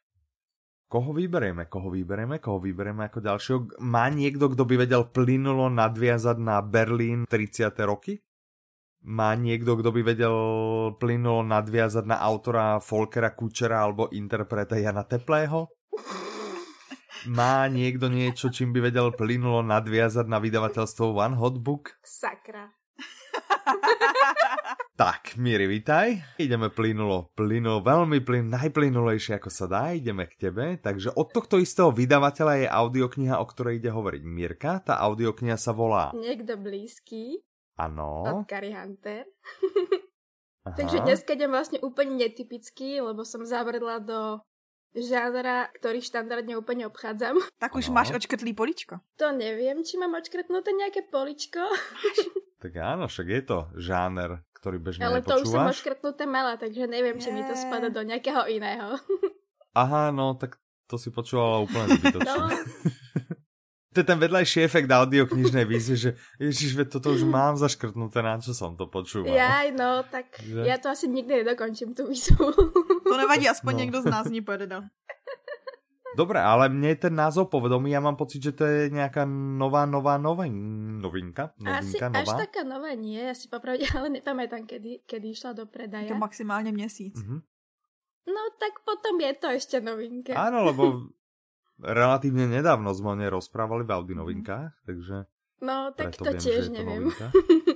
Koho 0.88 1.12
vyberieme? 1.12 1.67
Koho 1.67 1.91
vyberieme? 1.91 2.39
Koho 2.39 2.60
vyberieme 2.60 3.08
ako 3.08 3.20
ďalšieho? 3.20 3.60
Má 3.84 4.08
niekto, 4.12 4.51
kto 4.51 4.63
by 4.63 4.75
vedel 4.88 5.08
plynulo 5.08 5.67
nadviazať 5.72 6.39
na 6.39 6.60
Berlín 6.63 7.27
30. 7.27 7.72
roky? 7.84 8.20
Má 9.08 9.36
niekto, 9.36 9.75
kto 9.75 9.91
by 9.91 10.01
vedel 10.08 10.36
plynulo 11.00 11.48
nadviazať 11.48 12.05
na 12.08 12.20
autora 12.20 12.79
Folkera 12.84 13.36
Kučera 13.36 13.88
alebo 13.88 14.12
interpreta 14.12 14.79
Jana 14.79 15.03
Teplého? 15.08 15.67
Má 17.29 17.69
niekto 17.69 18.09
niečo, 18.09 18.49
čím 18.49 18.73
by 18.73 18.89
vedel 18.89 19.13
plynulo 19.13 19.61
nadviazať 19.61 20.25
na 20.25 20.41
vydavateľstvo 20.41 21.13
One 21.13 21.37
Hot 21.37 21.61
Book? 21.61 21.93
Sakra. 22.01 22.73
Tak, 24.97 25.37
Miri, 25.37 25.65
vitaj. 25.65 26.37
Ideme 26.37 26.69
plynulo, 26.69 27.33
plynulo, 27.33 27.81
veľmi 27.81 28.21
plyn, 28.21 28.53
najplynulejšie 28.53 29.37
ako 29.37 29.49
sa 29.49 29.65
dá, 29.65 29.83
ideme 29.97 30.29
k 30.29 30.49
tebe. 30.49 30.77
Takže 30.77 31.13
od 31.17 31.33
tohto 31.33 31.57
istého 31.57 31.89
vydavateľa 31.89 32.53
je 32.61 32.67
audiokniha, 32.69 33.41
o 33.41 33.45
ktorej 33.45 33.81
ide 33.81 33.89
hovoriť 33.89 34.21
Mirka. 34.25 34.81
Tá 34.81 35.01
audiokniha 35.01 35.57
sa 35.57 35.73
volá... 35.73 36.13
Niekto 36.13 36.57
blízky 36.57 37.41
Ano. 37.81 38.25
od 38.25 38.49
Kari 38.49 38.73
Hunter. 38.73 39.25
Aha. 40.69 40.77
Takže 40.77 41.01
dneska 41.01 41.33
idem 41.33 41.49
vlastne 41.49 41.81
úplne 41.81 42.21
netypický, 42.21 43.01
lebo 43.01 43.25
som 43.25 43.41
zavrdla 43.41 43.97
do 44.05 44.37
žánra, 44.93 45.71
ktorý 45.74 46.00
štandardne 46.00 46.53
úplne 46.53 46.86
obchádzam. 46.86 47.39
Tak 47.62 47.74
už 47.74 47.88
No. 47.88 47.95
máš 47.95 48.12
očkrtlý 48.12 48.51
poličko. 48.51 49.00
To 49.15 49.31
neviem, 49.31 49.79
či 49.79 49.95
mám 49.95 50.13
odškrtnuté 50.13 50.71
nejaké 50.71 51.05
poličko, 51.05 51.62
Tak 52.62 52.71
áno, 52.75 53.05
však 53.05 53.27
je 53.27 53.41
to 53.43 53.57
žáner, 53.75 54.45
ktorý 54.53 54.77
bežne 54.77 55.01
ale 55.01 55.19
to 55.19 55.33
už 55.36 55.50
som 55.50 55.65
nepočúvaš. 55.65 55.74
odškrtnuté 55.74 56.24
mala, 56.24 56.53
takže 56.55 56.86
neviem, 56.86 57.17
či 57.17 57.29
mi 57.29 57.41
to 57.41 57.55
spada 57.55 57.88
do 57.88 58.01
nejakého 58.01 58.45
iného. 58.48 59.01
Aha, 59.74 60.10
no, 60.10 60.36
tak 60.36 60.62
to 60.86 60.95
si 60.95 61.10
počúvala 61.10 61.57
úplne 61.60 61.95
zbytočne. 61.95 62.27
No, 62.27 62.53
To 63.91 64.00
je 64.00 64.07
ten 64.07 64.15
vedľajší 64.17 64.60
efekt 64.62 64.88
audioknižnej 64.88 65.67
výzvy, 65.67 65.95
že 65.98 66.10
ježiš, 66.38 66.74
veď 66.74 66.88
toto 66.89 67.12
už 67.12 67.24
mám 67.24 67.60
zaškrtnuté, 67.60 68.19
na 68.19 68.39
čo 68.39 68.51
som 68.51 68.74
to 68.74 68.88
počúval. 68.88 69.27
jaj, 69.27 69.71
no, 69.71 70.00
tak 70.05 70.31
Že? 70.39 70.63
ja 70.63 70.79
to 70.79 70.88
asi 70.88 71.07
nikdy 71.07 71.43
nedokončím, 71.43 71.91
tú 71.91 72.07
výzvu. 72.07 72.55
To 73.03 73.17
nevadí, 73.17 73.43
aspoň 73.45 73.74
No. 73.74 73.79
někdo 73.79 74.01
z 74.01 74.05
nás 74.07 74.25
ní 74.25 74.39
povedal. 74.41 74.88
Dobre, 76.12 76.39
ale 76.39 76.67
mne 76.67 76.91
ten 76.95 77.15
názov 77.15 77.48
povedomí, 77.48 77.91
ja 77.91 78.00
mám 78.00 78.15
pocit, 78.15 78.43
že 78.43 78.51
to 78.51 78.63
je 78.63 78.91
nejaká 78.91 79.24
nová, 79.27 79.88
nová, 79.88 80.19
nová 80.19 80.43
novinka. 80.43 81.55
Asi 81.55 81.95
Novinka, 81.95 82.07
až 82.12 82.27
nová. 82.27 82.39
taká 82.43 82.62
nová 82.67 82.91
nie, 82.95 83.15
ja 83.15 83.31
si 83.31 83.48
popravde, 83.48 83.88
ale 83.95 84.19
nepamätám, 84.19 84.67
kedy, 84.67 85.07
kedy 85.07 85.27
išla 85.31 85.55
do 85.55 85.63
Je 85.63 85.71
predaja. 85.71 86.07
to 86.07 86.19
maximálně 86.19 86.71
měsíc. 86.71 87.15
Mhm. 87.15 87.39
No 88.27 88.41
tak 88.60 88.83
potom 88.86 89.17
je 89.19 89.33
to 89.33 89.48
ešte 89.50 89.77
novinka. 89.81 90.36
Áno, 90.38 90.63
lebo 90.67 91.10
relatívne 91.83 92.45
nedávno 92.45 92.89
sme 92.91 93.09
o 93.09 93.17
nej 93.17 93.27
rozprávali 93.27 93.81
v 93.81 93.91
Audi 93.91 94.13
novinkách, 94.13 94.71
takže 94.83 95.25
No 95.59 95.89
tak 95.91 96.15
to 96.15 96.25
viem, 96.25 96.35
že 96.35 96.41
tiež 96.41 96.63
je 96.63 96.67
to 96.67 96.73
neviem. 96.73 97.03
novinka. 97.05 97.27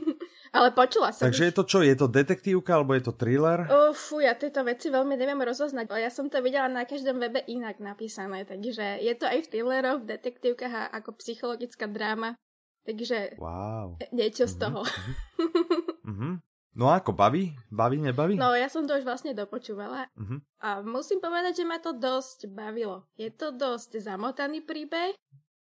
ale 0.58 0.68
počula 0.72 1.10
som 1.10 1.24
Takže 1.24 1.44
je 1.44 1.52
už. 1.52 1.56
to 1.56 1.64
čo? 1.66 1.80
Je 1.80 1.94
to 1.94 2.08
detektívka 2.08 2.72
alebo 2.74 2.92
je 2.92 3.04
to 3.04 3.14
thriller? 3.14 3.70
Fú, 3.92 4.18
ja 4.18 4.34
tieto 4.34 4.62
veci 4.62 4.90
veľmi 4.90 5.14
neviem 5.14 5.38
rozoznať. 5.38 5.86
Ja 5.92 6.10
som 6.10 6.26
to 6.26 6.40
videla 6.40 6.66
na 6.66 6.82
každom 6.84 7.20
webe 7.20 7.46
inak 7.46 7.78
napísané, 7.78 8.42
takže 8.44 8.98
je 9.00 9.14
to 9.14 9.26
aj 9.26 9.38
v 9.40 9.50
thrilleroch, 9.50 10.02
v 10.02 10.10
detektívkach 10.12 10.74
a 10.74 10.84
ako 10.92 11.14
psychologická 11.16 11.86
dráma. 11.86 12.34
Takže 12.84 13.38
Wow. 13.38 14.02
niečo 14.12 14.46
z 14.46 14.56
Mhm, 14.56 14.62
toho. 14.62 14.82
Mhm. 16.04 16.30
No 16.76 16.92
a 16.92 17.00
ako, 17.00 17.16
baví? 17.16 17.56
Baví, 17.72 17.98
nebaví? 17.98 18.36
No 18.36 18.52
ja 18.52 18.68
som 18.68 18.84
to 18.84 19.00
už 19.00 19.08
vlastne 19.08 19.32
dopočúvala 19.32 20.12
Mhm. 20.20 20.44
a 20.60 20.84
musím 20.84 21.24
povedať, 21.24 21.64
že 21.64 21.66
ma 21.66 21.80
to 21.80 21.96
dosť 21.96 22.52
bavilo. 22.52 23.08
Je 23.16 23.32
to 23.32 23.56
dosť 23.56 23.96
zamotaný 24.04 24.60
príbeh, 24.60 25.16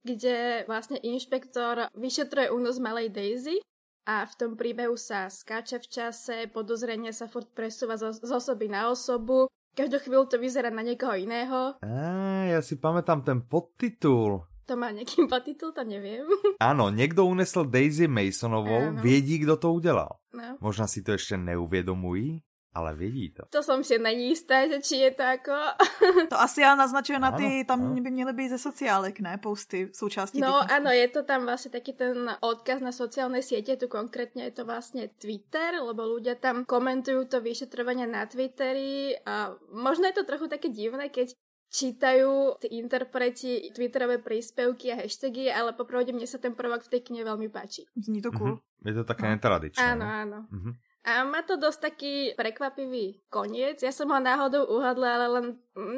kde 0.04 0.64
vlastne 0.64 1.00
inšpektor 1.00 1.92
vyšetruje 1.92 2.52
únos 2.52 2.80
malej 2.80 3.12
Daisy 3.12 3.60
a 4.04 4.24
v 4.24 4.34
tom 4.36 4.52
príbehu 4.56 4.96
sa 4.96 5.28
skáče 5.28 5.80
v 5.80 5.88
čase, 5.88 6.36
podozrenie 6.52 7.12
sa 7.12 7.28
furt 7.28 7.48
presúva 7.52 7.96
zo, 7.96 8.12
z 8.12 8.28
osoby 8.28 8.68
na 8.68 8.92
osobu, 8.92 9.48
každú 9.74 10.00
chvíľu 10.00 10.28
to 10.28 10.38
vyzerá 10.38 10.68
na 10.70 10.84
niekoho 10.84 11.16
iného. 11.16 11.80
Á, 11.80 12.52
ja 12.52 12.60
si 12.60 12.76
pamätám 12.76 13.24
ten 13.24 13.40
podtitul. 13.42 14.44
To 14.64 14.74
má 14.76 14.90
nejaký 14.90 15.28
podtitul, 15.28 15.72
to 15.72 15.84
neviem. 15.84 16.24
Áno, 16.64 16.88
niekto 16.88 17.28
unesol 17.28 17.68
Daisy 17.68 18.08
Masonovou, 18.08 18.96
Áno. 18.96 19.02
viedí, 19.04 19.44
kto 19.44 19.60
to 19.60 19.68
udelal. 19.74 20.24
No. 20.32 20.56
Možno 20.60 20.88
si 20.88 21.04
to 21.04 21.14
ešte 21.14 21.36
neuviedomují, 21.36 22.40
ale 22.74 22.98
vedí 22.98 23.30
to. 23.30 23.46
To 23.54 23.62
som 23.62 23.84
si 23.86 24.02
není 24.02 24.34
istá, 24.34 24.66
že 24.66 24.82
či 24.82 24.96
je 25.04 25.12
to 25.14 25.22
ako... 25.22 25.54
To 26.34 26.40
asi 26.42 26.62
já 26.62 26.76
naznačuje 26.76 27.20
na 27.20 27.28
Ano, 27.28 27.38
ty, 27.38 27.66
tam 27.68 27.80
ano. 27.86 28.02
by 28.02 28.12
měly 28.12 28.34
být 28.34 28.50
ze 28.50 28.58
sociálek, 28.58 29.20
ne? 29.20 29.38
Posty 29.38 29.90
součástí. 29.94 30.40
No 30.42 30.64
těch- 30.64 30.72
áno, 30.80 30.90
je 30.90 31.08
to 31.08 31.22
tam 31.24 31.46
vlastne 31.46 31.70
taký 31.72 31.94
ten 31.94 32.16
odkaz 32.42 32.82
na 32.82 32.90
sociálne 32.92 33.44
siete, 33.46 33.78
tu 33.78 33.86
konkrétne 33.92 34.48
je 34.50 34.54
to 34.58 34.64
vlastne 34.66 35.06
Twitter, 35.22 35.78
lebo 35.86 36.02
ľudia 36.08 36.34
tam 36.40 36.66
komentujú 36.66 37.30
to 37.30 37.42
vyšetrovanie 37.46 38.08
na 38.10 38.26
Twitteri 38.26 39.14
a 39.28 39.54
možno 39.70 40.08
je 40.10 40.16
to 40.18 40.24
trochu 40.26 40.48
také 40.50 40.72
divné, 40.74 41.10
keď 41.14 41.36
čítajú 41.74 42.62
tí 42.62 42.78
interpreti 42.78 43.74
twitterové 43.74 44.22
príspevky 44.22 44.94
a 44.94 45.02
hashtagy, 45.02 45.50
ale 45.50 45.74
popravde 45.74 46.14
mne 46.14 46.30
sa 46.30 46.38
ten 46.38 46.54
prvok 46.54 46.86
v 46.86 46.92
tej 46.94 47.02
knihe 47.10 47.26
veľmi 47.26 47.50
páči. 47.50 47.90
Zní 47.98 48.22
to 48.22 48.30
cool. 48.30 48.62
Mhm. 48.62 48.86
Je 48.86 48.94
to 48.94 49.04
také 49.04 49.26
No. 49.26 49.32
netradičné. 49.34 49.82
Áno, 49.82 50.06
no? 50.06 50.14
áno. 50.14 50.40
Mhm. 50.54 50.72
A 51.04 51.28
má 51.28 51.44
to 51.44 51.60
dosť 51.60 51.80
taký 51.92 52.14
prekvapivý 52.40 53.28
koniec. 53.28 53.84
Ja 53.84 53.92
som 53.92 54.08
ho 54.08 54.24
náhodou 54.24 54.64
uhadla, 54.72 55.20
ale 55.20 55.28
len 55.28 55.46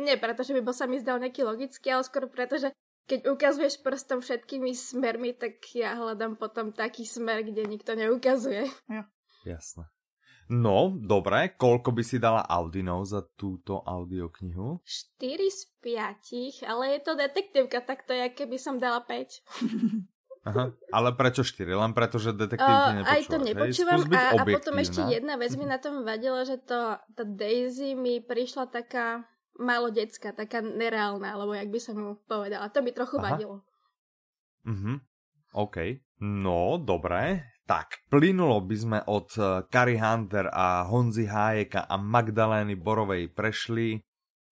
nie 0.01 0.17
preto, 0.17 0.41
že 0.41 0.57
by 0.57 0.65
bol 0.65 0.73
sa 0.73 0.89
mi 0.89 0.97
zdal 0.97 1.21
nejaký 1.21 1.45
logický, 1.45 1.93
ale 1.93 2.01
skôr 2.01 2.25
preto, 2.25 2.57
že 2.57 2.73
keď 3.05 3.29
ukazuješ 3.29 3.85
prstom 3.85 4.25
všetkými 4.25 4.73
smermi, 4.73 5.37
tak 5.37 5.61
ja 5.77 5.93
hľadám 5.93 6.41
potom 6.41 6.73
taký 6.73 7.05
smer, 7.05 7.45
kde 7.45 7.69
nikto 7.69 7.93
neukazuje. 7.93 8.65
Jasné. 9.45 9.85
No, 10.45 10.93
dobre, 10.93 11.57
koľko 11.57 11.89
by 11.89 12.03
si 12.05 12.21
dala 12.21 12.45
Audinov 12.45 13.09
za 13.09 13.25
túto 13.33 13.81
audioknihu? 13.81 14.77
4 14.85 15.41
z 15.49 15.61
5, 15.81 16.69
ale 16.69 16.83
je 16.93 16.99
to 17.01 17.11
detektívka, 17.17 17.81
tak 17.81 18.05
to 18.05 18.13
je, 18.13 18.29
keby 18.29 18.61
som 18.61 18.77
dala 18.77 19.01
5. 19.01 19.41
Aha. 20.49 20.69
Ale 20.93 21.09
prečo 21.17 21.41
4? 21.41 21.65
Len 21.65 21.91
preto, 21.97 22.21
že 22.21 22.29
detektívky 22.29 23.01
nepočúvaš. 23.01 23.17
aj 23.17 23.21
to 23.25 23.37
nepočúvam 23.41 24.01
a, 24.13 24.21
a 24.37 24.43
potom 24.45 24.75
ešte 24.77 25.01
jedna 25.09 25.41
vec 25.41 25.49
mi 25.57 25.65
na 25.65 25.81
tom 25.81 26.05
vadila, 26.05 26.45
že 26.45 26.61
to, 26.61 27.01
tá 27.01 27.23
Daisy 27.25 27.97
mi 27.97 28.21
prišla 28.21 28.69
taká 28.69 29.25
málo 29.57 29.89
detská, 29.89 30.37
taká 30.37 30.61
nereálna, 30.61 31.33
alebo 31.33 31.57
jak 31.57 31.73
by 31.73 31.79
som 31.81 31.97
mu 31.97 32.13
povedala. 32.29 32.69
To 32.69 32.85
mi 32.85 32.93
trochu 32.93 33.17
Aha. 33.17 33.33
vadilo. 33.33 33.65
Mhm. 34.69 35.01
OK. 35.57 35.77
No, 36.21 36.77
dobre. 36.77 37.54
Tak, 37.65 38.05
plynulo 38.13 38.61
by 38.61 38.75
sme 38.77 38.99
od 39.05 39.25
eh, 39.35 39.43
Kari 39.65 39.97
Hunter 39.97 40.53
a 40.53 40.85
Honzy 40.85 41.25
Hájeka 41.25 41.89
a 41.89 41.97
Magdalény 41.97 42.77
Borovej 42.77 43.33
prešli 43.33 43.97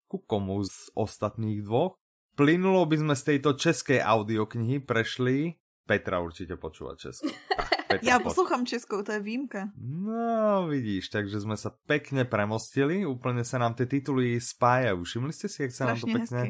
ku 0.09 0.17
komu 0.17 0.65
z 0.65 0.89
ostatných 0.93 1.61
dvoch. 1.61 2.01
Plynulo 2.33 2.81
by 2.89 2.97
sme 2.97 3.13
z 3.13 3.23
tejto 3.23 3.53
českej 3.53 4.01
audioknihy 4.01 4.81
prešli... 4.81 5.53
Petra 5.83 6.23
určite 6.23 6.55
počúva 6.55 6.95
česku. 6.95 7.27
Petra, 7.91 7.99
Já 8.01 8.15
poď. 8.17 8.23
poslouchám 8.23 8.65
českou, 8.65 9.03
to 9.03 9.11
je 9.11 9.19
výjimka. 9.19 9.69
No, 9.77 10.65
vidíš, 10.71 11.11
takže 11.11 11.43
sme 11.43 11.59
sa 11.59 11.75
pekne 11.85 12.23
premostili, 12.25 13.03
úplne 13.05 13.43
sa 13.43 13.59
nám 13.59 13.75
tie 13.75 13.85
tituly 13.85 14.39
spájajú. 14.39 15.03
Všimli 15.03 15.33
ste 15.35 15.47
si, 15.51 15.67
jak 15.67 15.73
sa 15.75 15.91
nám 15.91 15.99
to 15.99 16.07
pekne... 16.07 16.23
hezky. 16.23 16.49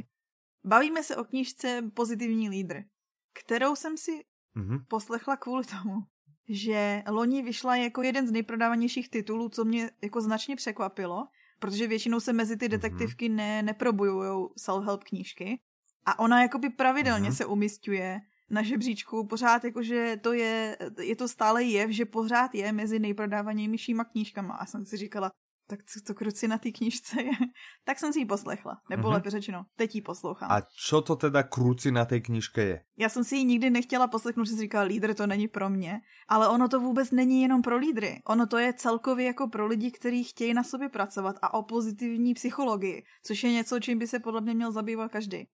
Bavíme 0.63 1.03
se 1.03 1.17
o 1.17 1.23
knížce 1.27 1.81
Pozitivní 1.93 2.47
lídr, 2.49 2.87
kterou 3.33 3.75
jsem 3.75 3.97
si 3.97 4.23
Mhm. 4.55 4.85
poslechla 4.87 5.35
kvůli 5.37 5.65
tomu, 5.65 6.05
že 6.49 7.03
loni 7.09 7.41
vyšla 7.41 7.75
jako 7.75 8.01
jeden 8.01 8.27
z 8.27 8.31
nejprodávanějších 8.31 9.09
titulů, 9.09 9.49
co 9.49 9.65
mě 9.65 9.89
jako 10.01 10.21
značně 10.21 10.55
překvapilo, 10.55 11.27
protože 11.59 11.87
většinou 11.87 12.19
se 12.19 12.33
mezi 12.33 12.57
ty 12.57 12.69
detektivky 12.69 13.29
ne, 13.29 13.63
neprobujují 13.63 14.47
self-help 14.59 14.99
knížky. 15.03 15.59
A 16.05 16.19
ona 16.19 16.41
jakoby 16.41 16.69
pravidelně 16.69 17.29
Mhm. 17.29 17.35
se 17.35 17.45
umistuje 17.45 18.19
na 18.49 18.61
žebříčku, 18.63 19.27
pořád 19.27 19.63
jakože 19.63 20.17
to 20.21 20.33
je, 20.33 20.77
je 21.01 21.15
to 21.15 21.27
stále 21.27 21.63
jev, 21.63 21.89
že 21.89 22.05
pořád 22.05 22.55
je 22.55 22.71
mezi 22.71 22.99
nejprodávanějšíma 22.99 24.03
knížkama. 24.03 24.53
A 24.53 24.65
jsem 24.65 24.85
si 24.85 24.97
říkala, 24.97 25.31
tak 25.67 25.79
co 25.85 25.99
to 26.07 26.13
kruci 26.13 26.47
na 26.47 26.57
té 26.57 26.71
knižce 26.71 27.21
je. 27.21 27.31
tak 27.85 27.99
jsem 27.99 28.13
si 28.13 28.19
ji 28.19 28.25
poslechla, 28.25 28.81
nebo 28.89 29.01
Mhm. 29.01 29.09
mm-hmm. 29.09 29.13
lépe 29.13 29.29
řečeno, 29.29 29.65
teď 29.75 29.95
ji 29.95 30.01
poslouchám. 30.01 30.51
A 30.51 30.61
čo 30.61 31.01
to 31.01 31.15
teda 31.15 31.43
kruci 31.43 31.91
na 31.91 32.05
tej 32.05 32.21
knižke 32.21 32.63
je? 32.63 32.83
Já 32.97 33.09
jsem 33.09 33.23
si 33.23 33.35
ji 33.35 33.43
nikdy 33.43 33.69
nechtěla 33.69 34.07
poslechnout, 34.07 34.43
že 34.45 34.49
jsem 34.49 34.57
si 34.57 34.63
říkala, 34.63 34.83
lídr 34.83 35.13
to 35.13 35.27
není 35.27 35.47
pro 35.47 35.69
mě, 35.69 35.99
ale 36.27 36.47
ono 36.47 36.67
to 36.67 36.79
vůbec 36.79 37.11
není 37.11 37.41
jenom 37.41 37.61
pro 37.61 37.77
lídry. 37.77 38.21
Ono 38.27 38.47
to 38.47 38.57
je 38.57 38.73
celkově 38.73 39.25
jako 39.25 39.47
pro 39.47 39.67
lidi, 39.67 39.91
kteří 39.91 40.23
chtějí 40.23 40.53
na 40.53 40.63
sobě 40.63 40.89
pracovat 40.89 41.35
a 41.41 41.53
o 41.53 41.63
pozitivní 41.63 42.33
psychologii, 42.33 43.03
což 43.23 43.43
je 43.43 43.51
něco, 43.51 43.79
čím 43.79 43.99
by 43.99 44.07
se 44.07 44.19
podle 44.19 44.41
mě 44.41 44.53
měl 44.53 44.71
zabývat 44.71 45.11
každý. 45.11 45.47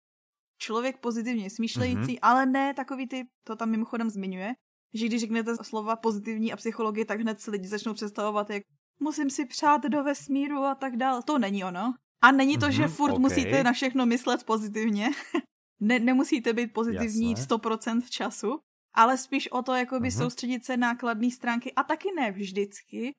Člověk 0.57 0.97
pozitivně 0.97 1.49
smýšlející, 1.49 2.15
mm-hmm. 2.15 2.19
ale 2.21 2.45
ne 2.45 2.73
takový 2.73 3.07
ty, 3.07 3.23
to 3.43 3.55
tam 3.55 3.69
mimochodem 3.69 4.09
zmiňuje, 4.09 4.53
že 4.93 5.05
když 5.05 5.21
řeknete 5.21 5.55
slova 5.61 5.95
pozitivní 5.95 6.53
a 6.53 6.55
psychologie, 6.55 7.05
tak 7.05 7.19
hned 7.21 7.41
si 7.41 7.51
lidi 7.51 7.67
začnou 7.67 7.93
představovat, 7.93 8.49
jak 8.49 8.63
musím 8.99 9.29
si 9.29 9.45
přát 9.45 9.83
do 9.83 10.03
vesmíru 10.03 10.63
a 10.63 10.75
tak 10.75 10.95
dál. 10.97 11.21
To 11.21 11.37
není 11.39 11.63
ono. 11.63 11.93
A 12.21 12.31
není 12.31 12.57
to, 12.57 12.71
že 12.71 12.83
Mhm, 12.87 12.91
furt 12.91 13.11
okej. 13.11 13.21
musíte 13.21 13.63
na 13.63 13.73
všechno 13.73 14.05
myslet 14.05 14.43
pozitivně. 14.43 15.09
ne, 15.81 15.99
nemusíte 15.99 16.53
být 16.53 16.73
pozitivní 16.73 17.31
Jasné. 17.31 17.45
100% 17.45 18.09
času, 18.09 18.59
ale 18.95 19.17
spíš 19.17 19.51
o 19.51 19.61
to, 19.61 19.73
jakoby 19.75 20.07
Mhm. 20.09 20.17
soustředit 20.17 20.65
se 20.65 20.77
na 20.77 20.95
kladné 20.95 21.31
stránky 21.31 21.73
a 21.73 21.83
taky 21.83 22.09
ne 22.17 22.31
vždycky. 22.31 23.11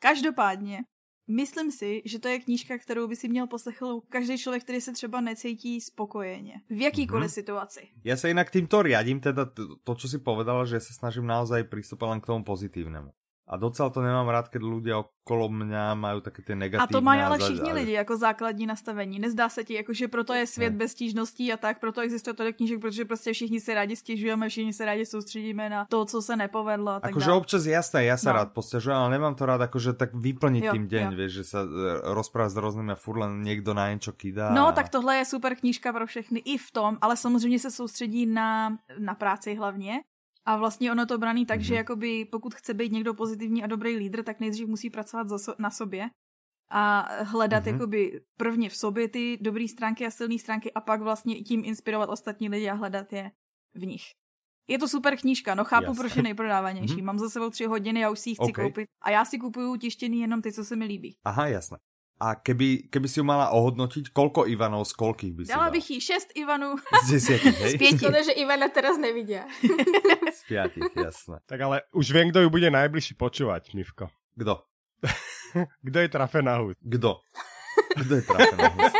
Každopádně, 0.00 0.80
myslím 1.30 1.70
si, 1.70 2.02
že 2.04 2.18
to 2.18 2.28
je 2.28 2.38
knížka, 2.38 2.78
kterou 2.78 3.08
by 3.08 3.16
si 3.16 3.28
měl 3.28 3.46
poslechnout 3.46 4.04
každý 4.08 4.38
člověk, 4.38 4.62
který 4.62 4.80
se 4.80 4.92
třeba 4.92 5.20
necítí 5.20 5.80
spokojeně. 5.80 6.60
V 6.70 6.80
jakýkoliv 6.80 7.28
Mhm. 7.30 7.34
situaci. 7.34 7.82
Ja 8.04 8.16
sa 8.16 8.28
inak 8.30 8.50
týmto 8.50 8.82
riadím, 8.82 9.20
teda 9.20 9.50
to, 9.84 9.92
čo 9.98 10.06
si 10.08 10.18
povedala, 10.22 10.64
že 10.64 10.80
sa 10.80 10.92
snažím 10.94 11.26
naozaj 11.26 11.66
pristúpať 11.66 12.08
len 12.16 12.20
k 12.22 12.28
tomu 12.30 12.44
pozitívnemu. 12.44 13.10
A 13.46 13.54
docela 13.56 13.94
to 13.94 14.02
nemám 14.02 14.26
rád, 14.26 14.50
keď 14.50 14.58
ľudia 14.58 14.98
okolo 14.98 15.46
mňa 15.46 15.94
majú 15.94 16.18
také 16.18 16.42
tie 16.42 16.58
A 16.58 16.66
negatívne... 16.66 16.90
to 16.90 16.98
mají 16.98 17.20
ale 17.22 17.38
všichni 17.38 17.70
a- 17.70 17.74
lidi 17.78 17.92
jako 17.94 18.16
základní 18.18 18.66
nastavení. 18.66 19.18
Nezdá 19.22 19.48
se 19.48 19.64
ti, 19.64 19.74
jako, 19.74 19.94
že 19.94 20.08
proto 20.08 20.34
je 20.34 20.46
svět 20.46 20.70
Ne. 20.70 20.78
bez 20.82 20.92
stížností 20.92 21.52
a 21.52 21.56
tak, 21.56 21.78
proto 21.78 22.00
existuje 22.02 22.34
tolik 22.34 22.56
knížek, 22.56 22.80
protože 22.80 23.04
prostě 23.04 23.32
všichni 23.32 23.60
se 23.60 23.74
rádi 23.74 23.96
stěžujeme, 23.96 24.48
všichni 24.48 24.72
se 24.72 24.84
rádi 24.84 25.06
soustředíme 25.06 25.68
na 25.70 25.84
to, 25.86 26.04
co 26.04 26.22
se 26.22 26.36
nepovedlo 26.36 26.90
a 26.90 27.00
tak 27.00 27.10
Akože 27.14 27.32
občas 27.32 27.62
jasné, 27.70 28.10
ja 28.10 28.18
sa 28.18 28.34
No. 28.34 28.36
rád 28.42 28.50
posťažujem, 28.50 28.98
ale 28.98 29.10
nemám 29.14 29.34
to 29.38 29.46
rád 29.46 29.62
akože 29.70 29.94
tak 29.94 30.10
vyplniť 30.14 30.62
Jo, 30.66 30.72
tým 30.74 30.86
deň, 30.90 31.06
jo. 31.12 31.16
vieš, 31.16 31.32
že 31.32 31.44
sa 31.46 31.60
e, 31.62 31.70
rozpráva 32.18 32.50
s 32.50 32.58
rôznymi 32.58 32.92
a 32.92 32.98
furt 32.98 33.22
len 33.22 33.46
niekto 33.46 33.78
na 33.78 33.94
niečo 33.94 34.10
kydá. 34.10 34.50
No, 34.50 34.68
a- 34.68 34.72
tak 34.74 34.90
tohle 34.90 35.22
je 35.22 35.24
super 35.24 35.54
knížka 35.54 35.92
pro 35.94 36.06
všechny 36.06 36.42
i 36.42 36.58
v 36.58 36.68
tom, 36.74 36.98
ale 37.00 37.14
samozřejmě 37.16 37.58
se 37.58 37.70
soustředí 37.70 38.26
na, 38.26 38.74
na 38.98 39.14
práci 39.14 39.54
hlavně. 39.54 40.02
A 40.46 40.56
vlastně 40.56 40.92
ono 40.92 41.06
to 41.06 41.18
braný 41.18 41.46
tak, 41.46 41.56
Mhm. 41.58 41.64
že 41.64 41.74
jakoby 41.74 42.24
pokud 42.24 42.54
chce 42.54 42.74
být 42.74 42.92
někdo 42.92 43.14
pozitivní 43.14 43.64
a 43.64 43.66
dobrý 43.66 43.96
lídr, 43.96 44.22
tak 44.22 44.40
nejdřív 44.40 44.68
musí 44.68 44.90
pracovat 44.90 45.28
so, 45.28 45.54
na 45.58 45.70
sobě 45.70 46.10
a 46.70 47.08
hledat 47.24 47.64
Mhm. 47.64 47.74
jakoby 47.74 48.20
prvně 48.38 48.68
v 48.70 48.76
sobě 48.76 49.08
ty 49.08 49.38
dobré 49.40 49.68
stránky 49.68 50.06
a 50.06 50.10
silné 50.10 50.38
stránky 50.38 50.72
a 50.72 50.80
pak 50.80 51.00
vlastně 51.02 51.34
tím 51.42 51.64
inspirovat 51.64 52.08
ostatní 52.10 52.48
lidi 52.48 52.68
a 52.70 52.74
hledat 52.74 53.12
je 53.12 53.30
v 53.74 53.86
nich. 53.86 54.02
Je 54.68 54.78
to 54.78 54.88
super 54.88 55.16
knížka, 55.16 55.54
no 55.54 55.64
chápu, 55.64 55.84
Jasné. 55.84 56.00
proč 56.02 56.16
je 56.16 56.22
nejprodávanější. 56.22 56.96
Mhm. 56.96 57.04
Mám 57.04 57.18
za 57.18 57.30
sebou 57.30 57.50
tři 57.50 57.64
hodiny, 57.64 58.00
já 58.00 58.10
už 58.10 58.18
si 58.18 58.30
ji 58.30 58.34
chci 58.34 58.42
OK. 58.52 58.54
koupit. 58.56 58.88
A 59.02 59.10
já 59.10 59.24
si 59.24 59.38
kupuju 59.38 59.76
tištěný 59.76 60.20
jenom 60.20 60.42
ty, 60.42 60.52
co 60.52 60.64
se 60.64 60.76
mi 60.76 60.84
líbí. 60.84 61.14
Aha, 61.24 61.46
jasné. 61.46 61.78
A 62.16 62.32
keby, 62.34 62.88
keby 62.88 63.06
si 63.06 63.20
ju 63.20 63.28
mala 63.28 63.52
ohodnotiť, 63.52 64.08
koľko 64.08 64.48
Ivanov 64.48 64.88
z 64.88 64.96
koľkých 64.96 65.32
by 65.36 65.42
si 65.44 65.52
Dala 65.52 65.68
dala? 65.68 65.74
bych 65.76 65.86
jí 65.90 65.98
šest 66.00 66.28
Ivanů. 66.32 66.80
Z 67.04 67.10
desiatich, 67.12 67.58
hej? 67.60 67.70
Z 67.74 67.78
pěti. 67.78 67.98
Škoda, 68.00 68.18
že 68.24 68.32
Ivana 68.32 68.68
teraz 68.72 68.96
nevidia. 68.96 69.44
Z 70.36 70.40
piatich, 70.48 70.88
jasné. 70.96 71.44
Tak 71.44 71.60
ale 71.60 71.84
už 71.92 72.06
viem, 72.10 72.32
kto 72.32 72.40
ju 72.40 72.48
bude 72.48 72.72
najbližší 72.72 73.20
počúvať, 73.20 73.76
Mivko. 73.76 74.08
Kto? 74.32 74.64
Kto 75.86 75.98
je 76.00 76.08
trafená 76.08 76.56
hud? 76.60 76.76
Kto? 76.80 77.20
Kto 77.96 78.12
je 78.16 78.22
trafená 78.24 78.68
hus? 78.76 78.92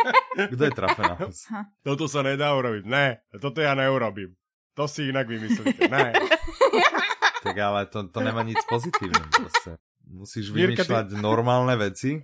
Kto 0.53 0.61
je 0.65 0.71
trafená 0.73 1.13
hus? 1.17 1.37
Toto 1.81 2.05
sa 2.05 2.21
nedá 2.21 2.53
urobiť. 2.53 2.85
Ne, 2.85 3.21
toto 3.41 3.61
ja 3.61 3.73
neurobím. 3.73 4.33
To 4.73 4.85
si 4.85 5.09
inak 5.09 5.25
vymyslíte. 5.25 5.89
Ne. 5.89 6.13
Tak 7.41 7.55
ale 7.57 7.85
to, 7.89 8.09
to 8.09 8.19
nemá 8.21 8.41
nič 8.41 8.61
pozitívne. 8.65 9.21
Proste. 9.29 9.77
Musíš 10.05 10.49
Mirka, 10.49 10.81
ty- 10.81 10.89
vymýšľať 10.89 11.07
normálne 11.17 11.73
veci. 11.77 12.21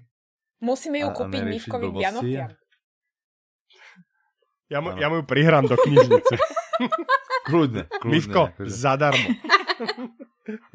Musíme 0.64 0.98
ju 0.98 1.08
A- 1.08 1.12
a 1.12 1.18
kúpiť 1.20 1.44
k 1.60 1.74
blbosti. 1.76 2.00
Vianociam. 2.00 2.50
Ja, 4.72 4.80
mu, 4.80 4.90
Áno. 4.90 4.98
ja 4.98 5.08
mu 5.12 5.16
ju 5.20 5.26
prihrám 5.28 5.68
do 5.68 5.76
knižnice. 5.76 6.34
Kľudne, 7.48 7.86
kľudne. 7.92 8.10
Mivko, 8.10 8.42
akože. 8.50 8.72
zadarmo. 8.72 9.30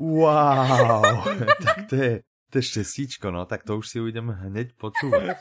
Wow, 0.01 1.05
tak 1.61 1.93
to 1.93 1.95
je, 1.95 2.12
to 2.49 2.55
je 2.57 2.65
šťastíčko, 2.65 3.29
no, 3.29 3.45
tak 3.45 3.69
to 3.69 3.77
už 3.77 3.85
si 3.85 4.01
ju 4.01 4.09
idem 4.09 4.25
hneď 4.25 4.73
počúvať. 4.81 5.37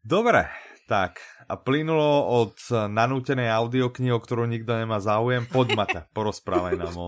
Dobre, 0.00 0.48
tak 0.86 1.22
a 1.48 1.54
plynulo 1.60 2.26
od 2.42 2.56
nanútenej 2.70 3.52
audioknihy, 3.52 4.08
o 4.14 4.22
ktorú 4.22 4.48
nikto 4.48 4.72
nemá 4.72 5.02
záujem, 5.04 5.44
poď 5.44 5.76
Mata, 5.76 6.00
porozprávaj 6.16 6.74
nám 6.80 6.96
o... 6.96 7.06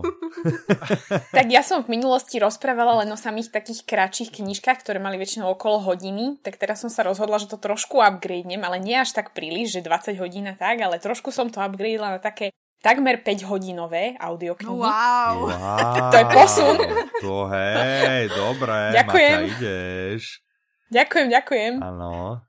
Tak 1.37 1.47
ja 1.49 1.65
som 1.65 1.81
v 1.81 1.97
minulosti 1.97 2.37
rozprávala 2.37 3.03
len 3.03 3.11
o 3.11 3.19
samých 3.19 3.49
takých 3.49 3.89
kratších 3.89 4.37
knižkách, 4.37 4.85
ktoré 4.85 5.01
mali 5.01 5.17
väčšinou 5.17 5.57
okolo 5.57 5.81
hodiny, 5.81 6.45
tak 6.45 6.61
teraz 6.61 6.85
som 6.85 6.93
sa 6.93 7.07
rozhodla, 7.07 7.41
že 7.41 7.49
to 7.49 7.57
trošku 7.57 8.05
upgradenem, 8.05 8.61
ale 8.61 8.77
nie 8.83 8.99
až 8.99 9.17
tak 9.17 9.33
príliš, 9.33 9.81
že 9.81 9.87
20 9.87 10.21
hodín 10.21 10.45
a 10.51 10.55
tak, 10.55 10.85
ale 10.85 11.01
trošku 11.01 11.33
som 11.33 11.49
to 11.49 11.65
upgradela 11.65 12.19
na 12.19 12.21
také 12.21 12.53
takmer 12.85 13.25
5 13.25 13.49
hodinové 13.49 14.13
audioknihy. 14.21 14.77
Wow. 14.77 15.49
Wow, 15.49 16.13
To 16.13 16.17
je 16.21 16.27
posun. 16.29 16.77
To 17.25 17.49
hej, 17.49 18.29
dobre, 18.29 18.93
Ďakujem. 18.93 19.39
Maťa, 19.41 19.53
ideš. 19.57 20.45
Ďakujem, 20.93 21.27
ďakujem. 21.33 21.73
Áno. 21.81 22.45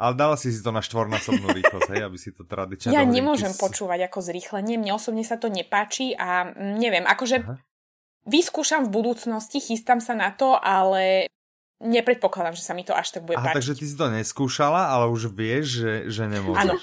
Ale 0.00 0.16
dala 0.16 0.40
si 0.40 0.48
si 0.48 0.64
to 0.64 0.72
na 0.72 0.80
štvornásobnú 0.80 1.52
rýchlosť, 1.52 1.92
hej, 1.92 2.08
aby 2.08 2.16
si 2.16 2.32
to 2.32 2.48
tradične... 2.48 2.88
Ja 2.96 3.04
do 3.04 3.12
nemôžem 3.12 3.52
s- 3.52 3.60
počúvať 3.60 4.08
ako 4.08 4.24
zrýchlenie, 4.24 4.80
mne 4.80 4.96
osobne 4.96 5.20
sa 5.20 5.36
to 5.36 5.52
nepáči 5.52 6.16
a 6.16 6.48
neviem, 6.56 7.04
akože 7.04 7.36
Aha. 7.44 7.60
vyskúšam 8.24 8.88
v 8.88 8.96
budúcnosti, 8.96 9.60
chystám 9.60 10.00
sa 10.00 10.16
na 10.16 10.32
to, 10.32 10.56
ale 10.56 11.28
nepredpokladám, 11.80 12.56
že 12.56 12.64
sa 12.64 12.72
mi 12.72 12.84
to 12.84 12.92
až 12.92 13.12
tak 13.12 13.24
bude 13.24 13.36
Aha, 13.36 13.52
páčiť. 13.52 13.56
takže 13.56 13.72
ty 13.76 13.84
si 13.84 13.96
to 13.96 14.08
neskúšala, 14.08 14.88
ale 14.88 15.08
už 15.08 15.32
vieš, 15.32 15.84
že, 15.84 15.92
že 16.08 16.24
nemôžeš. 16.28 16.60
Áno. 16.64 16.74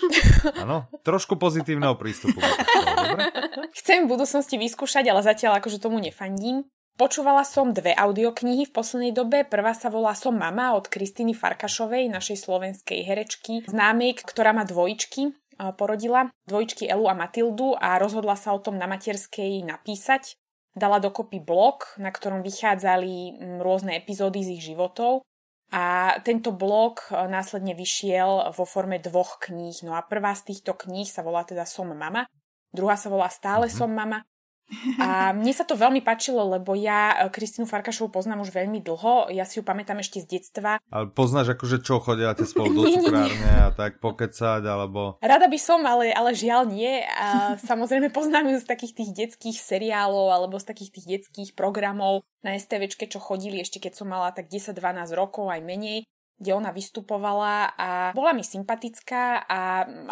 Áno, 0.57 0.77
trošku 1.01 1.37
pozitívneho 1.37 1.93
prístupu. 1.97 2.37
Dobre? 3.01 3.29
Chcem 3.77 4.05
v 4.05 4.13
budúcnosti 4.13 4.57
vyskúšať, 4.57 5.09
ale 5.09 5.21
zatiaľ 5.21 5.57
akože 5.57 5.77
tomu 5.77 5.97
nefandím. 5.97 6.65
Počúvala 6.97 7.45
som 7.45 7.77
dve 7.77 7.93
audioknihy 7.93 8.65
v 8.65 8.73
poslednej 8.73 9.13
dobe. 9.13 9.45
Prvá 9.45 9.77
sa 9.77 9.93
volá 9.93 10.17
Som 10.17 10.33
mama 10.33 10.73
od 10.73 10.89
Kristýny 10.89 11.37
Farkašovej, 11.37 12.09
našej 12.09 12.41
slovenskej 12.41 13.05
herečky, 13.05 13.61
známej, 13.69 14.17
ktorá 14.25 14.49
má 14.49 14.65
dvojičky. 14.65 15.29
Porodila 15.77 16.33
dvojičky 16.49 16.89
Elu 16.89 17.05
a 17.05 17.13
Matildu 17.13 17.77
a 17.77 18.01
rozhodla 18.01 18.33
sa 18.33 18.49
o 18.49 18.57
tom 18.57 18.81
na 18.81 18.89
materskej 18.89 19.61
napísať. 19.61 20.41
Dala 20.73 20.97
dokopy 20.97 21.37
blog, 21.37 21.85
na 22.01 22.09
ktorom 22.09 22.41
vychádzali 22.41 23.45
rôzne 23.61 23.93
epizódy 23.93 24.41
z 24.41 24.49
ich 24.57 24.65
životov. 24.73 25.21
A 25.69 26.17
tento 26.25 26.49
blog 26.49 27.13
e, 27.13 27.29
následne 27.29 27.77
vyšiel 27.77 28.55
vo 28.57 28.65
forme 28.65 28.97
dvoch 28.97 29.37
kníh. 29.37 29.85
No 29.85 29.93
a 29.93 30.01
prvá 30.01 30.33
z 30.33 30.49
týchto 30.49 30.73
kníh 30.73 31.05
sa 31.05 31.21
volá 31.21 31.45
teda 31.45 31.67
Som 31.69 31.93
mama, 31.93 32.25
druhá 32.73 32.97
sa 32.97 33.13
volá 33.13 33.29
Stále 33.29 33.69
som 33.69 33.91
mama. 33.91 34.25
A 35.03 35.31
mne 35.31 35.53
sa 35.55 35.63
to 35.63 35.79
veľmi 35.79 36.03
páčilo, 36.03 36.43
lebo 36.43 36.75
ja 36.75 37.15
e, 37.15 37.31
Kristínu 37.31 37.63
Farkašovu 37.63 38.11
poznám 38.11 38.43
už 38.43 38.51
veľmi 38.51 38.83
dlho, 38.83 39.31
ja 39.31 39.47
si 39.47 39.59
ju 39.59 39.63
pamätám 39.63 40.03
ešte 40.03 40.19
z 40.19 40.39
detstva. 40.39 40.83
Ale 40.91 41.07
poznáš 41.07 41.55
akože 41.55 41.79
čo, 41.79 42.03
chodiate 42.03 42.43
spolu 42.43 42.73
do 42.77 42.83
cukrárne 42.83 43.51
a 43.63 43.71
tak 43.71 44.03
pokecať, 44.03 44.61
alebo... 44.67 45.15
Rada 45.23 45.47
by 45.47 45.59
som, 45.59 45.79
ale, 45.87 46.11
ale 46.11 46.35
žiaľ 46.35 46.67
nie. 46.67 46.99
A 47.15 47.55
samozrejme 47.69 48.11
poznám 48.11 48.51
ju 48.51 48.57
z 48.59 48.67
takých 48.67 48.93
tých 49.03 49.11
detských 49.15 49.57
seriálov 49.57 50.35
alebo 50.35 50.59
z 50.59 50.67
takých 50.67 50.91
tých 50.99 51.07
detských 51.07 51.49
programov 51.55 52.27
na 52.43 52.59
STVčke, 52.59 53.07
čo 53.07 53.23
chodili 53.23 53.63
ešte 53.63 53.79
keď 53.79 54.03
som 54.03 54.07
mala 54.11 54.35
tak 54.35 54.51
10-12 54.51 54.77
rokov 55.15 55.47
aj 55.47 55.63
menej 55.63 56.07
kde 56.37 56.53
ona 56.53 56.69
vystupovala 56.69 57.73
a 57.73 57.89
bola 58.13 58.31
mi 58.31 58.45
sympatická 58.45 59.43
a, 59.49 59.61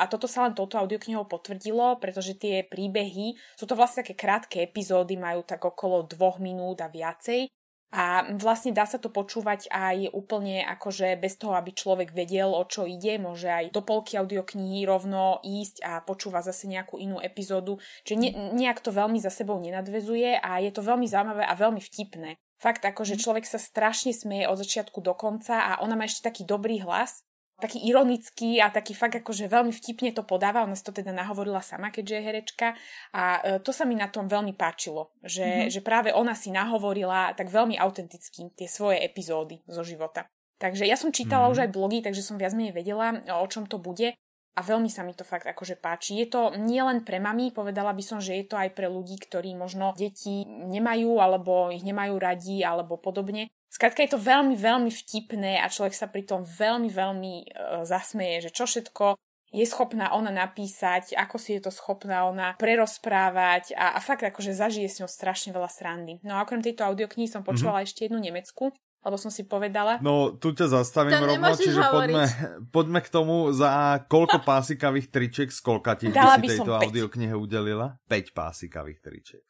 a 0.01 0.03
toto 0.09 0.25
sa 0.25 0.49
len 0.49 0.57
touto 0.57 0.81
audioknihou 0.81 1.29
potvrdilo, 1.29 2.01
pretože 2.01 2.33
tie 2.35 2.65
príbehy, 2.65 3.37
sú 3.53 3.65
to 3.69 3.77
vlastne 3.77 4.01
také 4.01 4.17
krátke 4.17 4.65
epizódy, 4.65 5.15
majú 5.21 5.45
tak 5.45 5.61
okolo 5.61 6.09
dvoch 6.09 6.41
minút 6.41 6.81
a 6.81 6.89
viacej. 6.89 7.53
A 7.95 8.27
vlastne 8.35 8.75
dá 8.75 8.83
sa 8.83 8.99
to 8.99 9.07
počúvať 9.07 9.71
aj 9.71 10.11
úplne 10.11 10.67
akože 10.67 11.15
bez 11.15 11.39
toho, 11.39 11.55
aby 11.55 11.71
človek 11.71 12.11
vedel, 12.11 12.51
o 12.51 12.67
čo 12.67 12.83
ide, 12.83 13.15
môže 13.15 13.47
aj 13.47 13.71
do 13.71 13.79
polky 13.79 14.19
audioknihy 14.19 14.83
rovno 14.83 15.39
ísť 15.39 15.75
a 15.79 15.91
počúva 16.03 16.43
zase 16.43 16.67
nejakú 16.67 16.99
inú 16.99 17.23
epizódu, 17.23 17.79
čiže 18.03 18.17
ne, 18.19 18.29
nejak 18.51 18.83
to 18.83 18.91
veľmi 18.91 19.15
za 19.23 19.31
sebou 19.31 19.63
nenadvezuje 19.63 20.35
a 20.43 20.59
je 20.59 20.75
to 20.75 20.83
veľmi 20.83 21.07
zaujímavé 21.07 21.47
a 21.47 21.55
veľmi 21.55 21.79
vtipné. 21.79 22.35
Fakt 22.55 22.83
akože 22.87 23.19
človek 23.19 23.43
sa 23.43 23.59
strašne 23.59 24.15
smeje 24.15 24.47
od 24.47 24.57
začiatku 24.59 25.03
do 25.03 25.11
konca 25.11 25.59
a 25.59 25.71
ona 25.83 25.99
má 25.99 26.07
ešte 26.07 26.31
taký 26.31 26.47
dobrý 26.47 26.79
hlas, 26.81 27.25
taký 27.55 27.79
ironický 27.87 28.59
a 28.59 28.67
taký 28.67 28.91
fakt 28.91 29.15
akože 29.23 29.47
veľmi 29.47 29.71
vtipne 29.71 30.11
to 30.11 30.27
podáva, 30.27 30.67
ona 30.67 30.75
si 30.75 30.83
to 30.83 30.91
teda 30.91 31.15
nahovorila 31.15 31.63
sama, 31.63 31.87
keďže 31.87 32.15
je 32.19 32.25
herečka 32.27 32.67
a 33.15 33.23
e, 33.39 33.63
to 33.63 33.71
sa 33.71 33.87
mi 33.87 33.95
na 33.95 34.11
tom 34.11 34.27
veľmi 34.27 34.51
páčilo, 34.59 35.15
že, 35.23 35.43
mm-hmm. 35.43 35.71
že 35.71 35.79
práve 35.79 36.09
ona 36.11 36.35
si 36.35 36.51
nahovorila 36.51 37.31
tak 37.31 37.47
veľmi 37.47 37.79
autenticky 37.79 38.51
tie 38.59 38.67
svoje 38.67 38.99
epizódy 38.99 39.63
zo 39.71 39.87
života. 39.87 40.27
Takže 40.59 40.87
ja 40.87 40.95
som 40.95 41.11
čítala 41.11 41.47
Mhm. 41.47 41.51
už 41.51 41.59
aj 41.67 41.69
blogy, 41.75 41.99
takže 42.03 42.23
som 42.23 42.39
viac 42.39 42.55
menej 42.55 42.75
vedela, 42.75 43.23
o 43.39 43.47
čom 43.47 43.67
to 43.67 43.75
bude 43.79 44.15
a 44.55 44.59
veľmi 44.63 44.87
sa 44.87 45.03
mi 45.03 45.11
to 45.11 45.27
fakt 45.27 45.43
akože 45.43 45.75
páči. 45.75 46.15
Je 46.23 46.31
to 46.31 46.55
nielen 46.55 47.03
pre 47.03 47.19
mami, 47.19 47.51
povedala 47.51 47.91
by 47.91 47.99
som, 47.99 48.23
že 48.23 48.39
je 48.39 48.45
to 48.47 48.55
aj 48.55 48.71
pre 48.71 48.87
ľudí, 48.87 49.19
ktorí 49.19 49.51
možno 49.51 49.91
deti 49.99 50.47
nemajú 50.47 51.19
alebo 51.19 51.69
ich 51.75 51.83
nemajú 51.83 52.15
radi 52.15 52.63
alebo 52.63 52.95
podobne. 52.95 53.51
Skrátka 53.67 54.07
je 54.07 54.15
to 54.15 54.19
veľmi, 54.23 54.55
veľmi 54.55 54.87
vtipné 54.87 55.59
a 55.59 55.67
človek 55.67 55.91
sa 55.91 56.07
pri 56.07 56.23
tom 56.23 56.47
veľmi, 56.47 56.87
veľmi 56.87 57.33
e, 57.43 57.45
zasmeje, 57.83 58.47
že 58.47 58.55
čo 58.55 58.63
všetko 58.63 59.19
je 59.55 59.65
schopná 59.67 60.11
ona 60.11 60.31
napísať, 60.31 61.15
ako 61.15 61.35
si 61.39 61.55
je 61.55 61.67
to 61.67 61.71
schopná 61.71 62.27
ona 62.27 62.55
prerozprávať 62.59 63.75
a, 63.75 63.95
a 63.95 63.99
fakt 64.03 64.23
akože 64.23 64.51
zažije 64.51 64.87
s 64.87 64.99
ňou 65.03 65.11
strašne 65.11 65.55
veľa 65.55 65.71
srandy. 65.71 66.19
No 66.23 66.39
a 66.39 66.43
okrem 66.43 66.59
tejto 66.59 66.87
audioknihy 66.87 67.27
som 67.27 67.43
počúvala 67.43 67.83
mm-hmm. 67.83 67.87
ešte 67.91 68.03
jednu 68.07 68.19
nemeckú, 68.19 68.75
lebo 69.05 69.21
som 69.21 69.29
si 69.29 69.45
povedala, 69.45 70.01
No, 70.01 70.33
tu 70.33 70.49
ťa 70.49 70.81
zastavím 70.81 71.13
To 71.13 71.29
rovno, 71.29 71.53
čiže 71.53 71.81
poďme, 71.85 72.25
poďme 72.75 72.99
k 73.05 73.09
tomu, 73.13 73.53
za 73.53 74.01
koľko 74.09 74.41
pásikavých 74.49 75.13
tričiek 75.13 75.49
z 75.53 75.59
koľka 75.61 75.93
ti 75.95 76.09
by 76.09 76.17
Dala 76.17 76.35
si 76.41 76.49
tejto 76.49 76.73
audioknihe 76.73 77.37
udelila? 77.37 78.01
5 78.09 78.33
pásikavých 78.33 78.99
tričiek. 79.05 79.45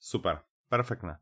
Super, 0.00 0.40
perfektné. 0.72 1.20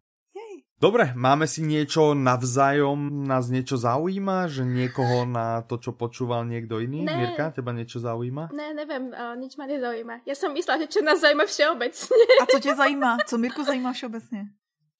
Dobre, 0.78 1.10
máme 1.18 1.50
si 1.50 1.66
niečo 1.66 2.14
navzájom, 2.14 3.26
nás 3.26 3.50
niečo 3.50 3.74
zaujíma, 3.74 4.46
že 4.46 4.62
niekoho 4.62 5.26
na 5.26 5.66
to, 5.66 5.74
čo 5.82 5.90
počúval 5.90 6.46
niekto 6.46 6.78
iný? 6.78 7.02
Ne. 7.02 7.18
Mirka, 7.18 7.50
teba 7.50 7.74
niečo 7.74 7.98
zaujíma? 7.98 8.54
Ne, 8.54 8.78
neviem, 8.78 9.10
uh, 9.10 9.34
nič 9.34 9.58
ma 9.58 9.66
nezaujíma. 9.66 10.22
Ja 10.22 10.38
som 10.38 10.54
myslela, 10.54 10.86
že 10.86 10.94
čo 10.94 11.02
nás 11.02 11.18
zaujíma 11.18 11.50
všeobecne. 11.50 12.22
A 12.38 12.46
co 12.46 12.58
tě 12.62 12.78
zajímá? 12.78 13.18
Co 13.26 13.38
Mirku 13.38 13.66
zajímá 13.66 13.90
všeobecně? 13.90 14.54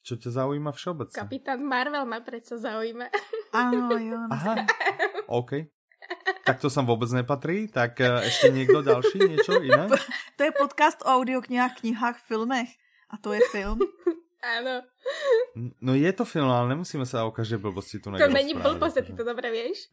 Čo 0.09 0.17
ťa 0.17 0.41
zaujíma 0.41 0.73
všeobecne? 0.73 1.13
Kapitán 1.13 1.61
Marvel 1.61 2.09
ma 2.09 2.25
predsa 2.25 2.57
zaujíma. 2.57 3.13
Áno, 3.53 3.93
jo. 4.09 4.17
Aha, 4.33 4.65
OK. 5.29 5.69
Tak 6.49 6.65
to 6.65 6.73
sem 6.73 6.89
vôbec 6.89 7.13
nepatrí, 7.13 7.69
tak 7.69 8.01
eh, 8.01 8.25
ešte 8.25 8.49
niekto 8.49 8.81
ďalší, 8.81 9.21
niečo 9.29 9.61
iné? 9.61 9.85
To 10.41 10.49
je 10.49 10.53
podcast 10.57 11.05
o 11.05 11.13
audioknihách, 11.21 11.85
knihách, 11.85 12.25
filmech. 12.25 12.73
A 13.13 13.21
to 13.21 13.37
je 13.37 13.45
film. 13.53 13.77
Áno. 14.41 14.81
No 15.85 15.93
je 15.93 16.09
to 16.17 16.25
film, 16.25 16.49
ale 16.49 16.73
nemusíme 16.73 17.05
sa 17.05 17.29
o 17.29 17.35
každej 17.35 17.61
blbosti 17.61 18.01
tu 18.01 18.09
To 18.09 18.33
není 18.33 18.57
blbosť, 18.57 19.05
ty 19.05 19.13
to 19.13 19.29
dobre 19.29 19.53
vieš. 19.53 19.93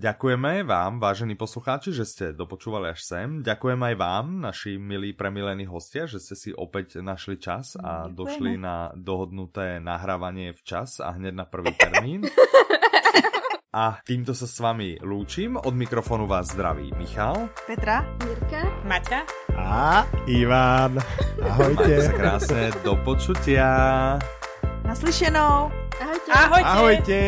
Ďakujeme 0.00 0.64
vám, 0.64 0.96
vážení 0.96 1.36
poslucháči, 1.36 1.92
že 1.92 2.08
ste 2.08 2.24
dopočúvali 2.32 2.88
až 2.88 3.04
sem. 3.04 3.44
Ďakujem 3.44 3.76
aj 3.76 3.94
vám, 4.00 4.26
naši 4.40 4.80
milí 4.80 5.12
premilení 5.12 5.68
hostia, 5.68 6.08
že 6.08 6.16
ste 6.16 6.32
si 6.32 6.50
opäť 6.56 7.04
našli 7.04 7.36
čas 7.36 7.76
a 7.76 8.08
Ďakujeme. 8.08 8.16
došli 8.16 8.50
na 8.56 8.96
dohodnuté 8.96 9.76
nahrávanie 9.76 10.56
včas 10.56 11.04
a 11.04 11.12
hneď 11.12 11.36
na 11.36 11.44
prvý 11.44 11.76
termín. 11.84 12.24
A 13.70 14.00
týmto 14.00 14.32
sa 14.32 14.48
s 14.48 14.56
vami 14.56 14.96
lúčim. 14.98 15.60
Od 15.60 15.74
mikrofónu 15.76 16.24
vás 16.24 16.48
zdraví 16.48 16.96
Michal. 16.96 17.52
Petra? 17.68 18.00
Mirka? 18.24 18.72
Maťa, 18.88 19.20
A 19.52 20.08
Ivan. 20.24 20.96
Majte 20.96 21.44
Ahojte. 21.44 21.94
sa 22.00 22.12
krásne, 22.16 22.62
do 22.80 22.96
počutia. 23.04 23.68
Naslyšenou! 24.82 25.68
Ahojte. 26.00 26.30
ahojte! 26.32 26.64
Ahojte. 26.64 27.20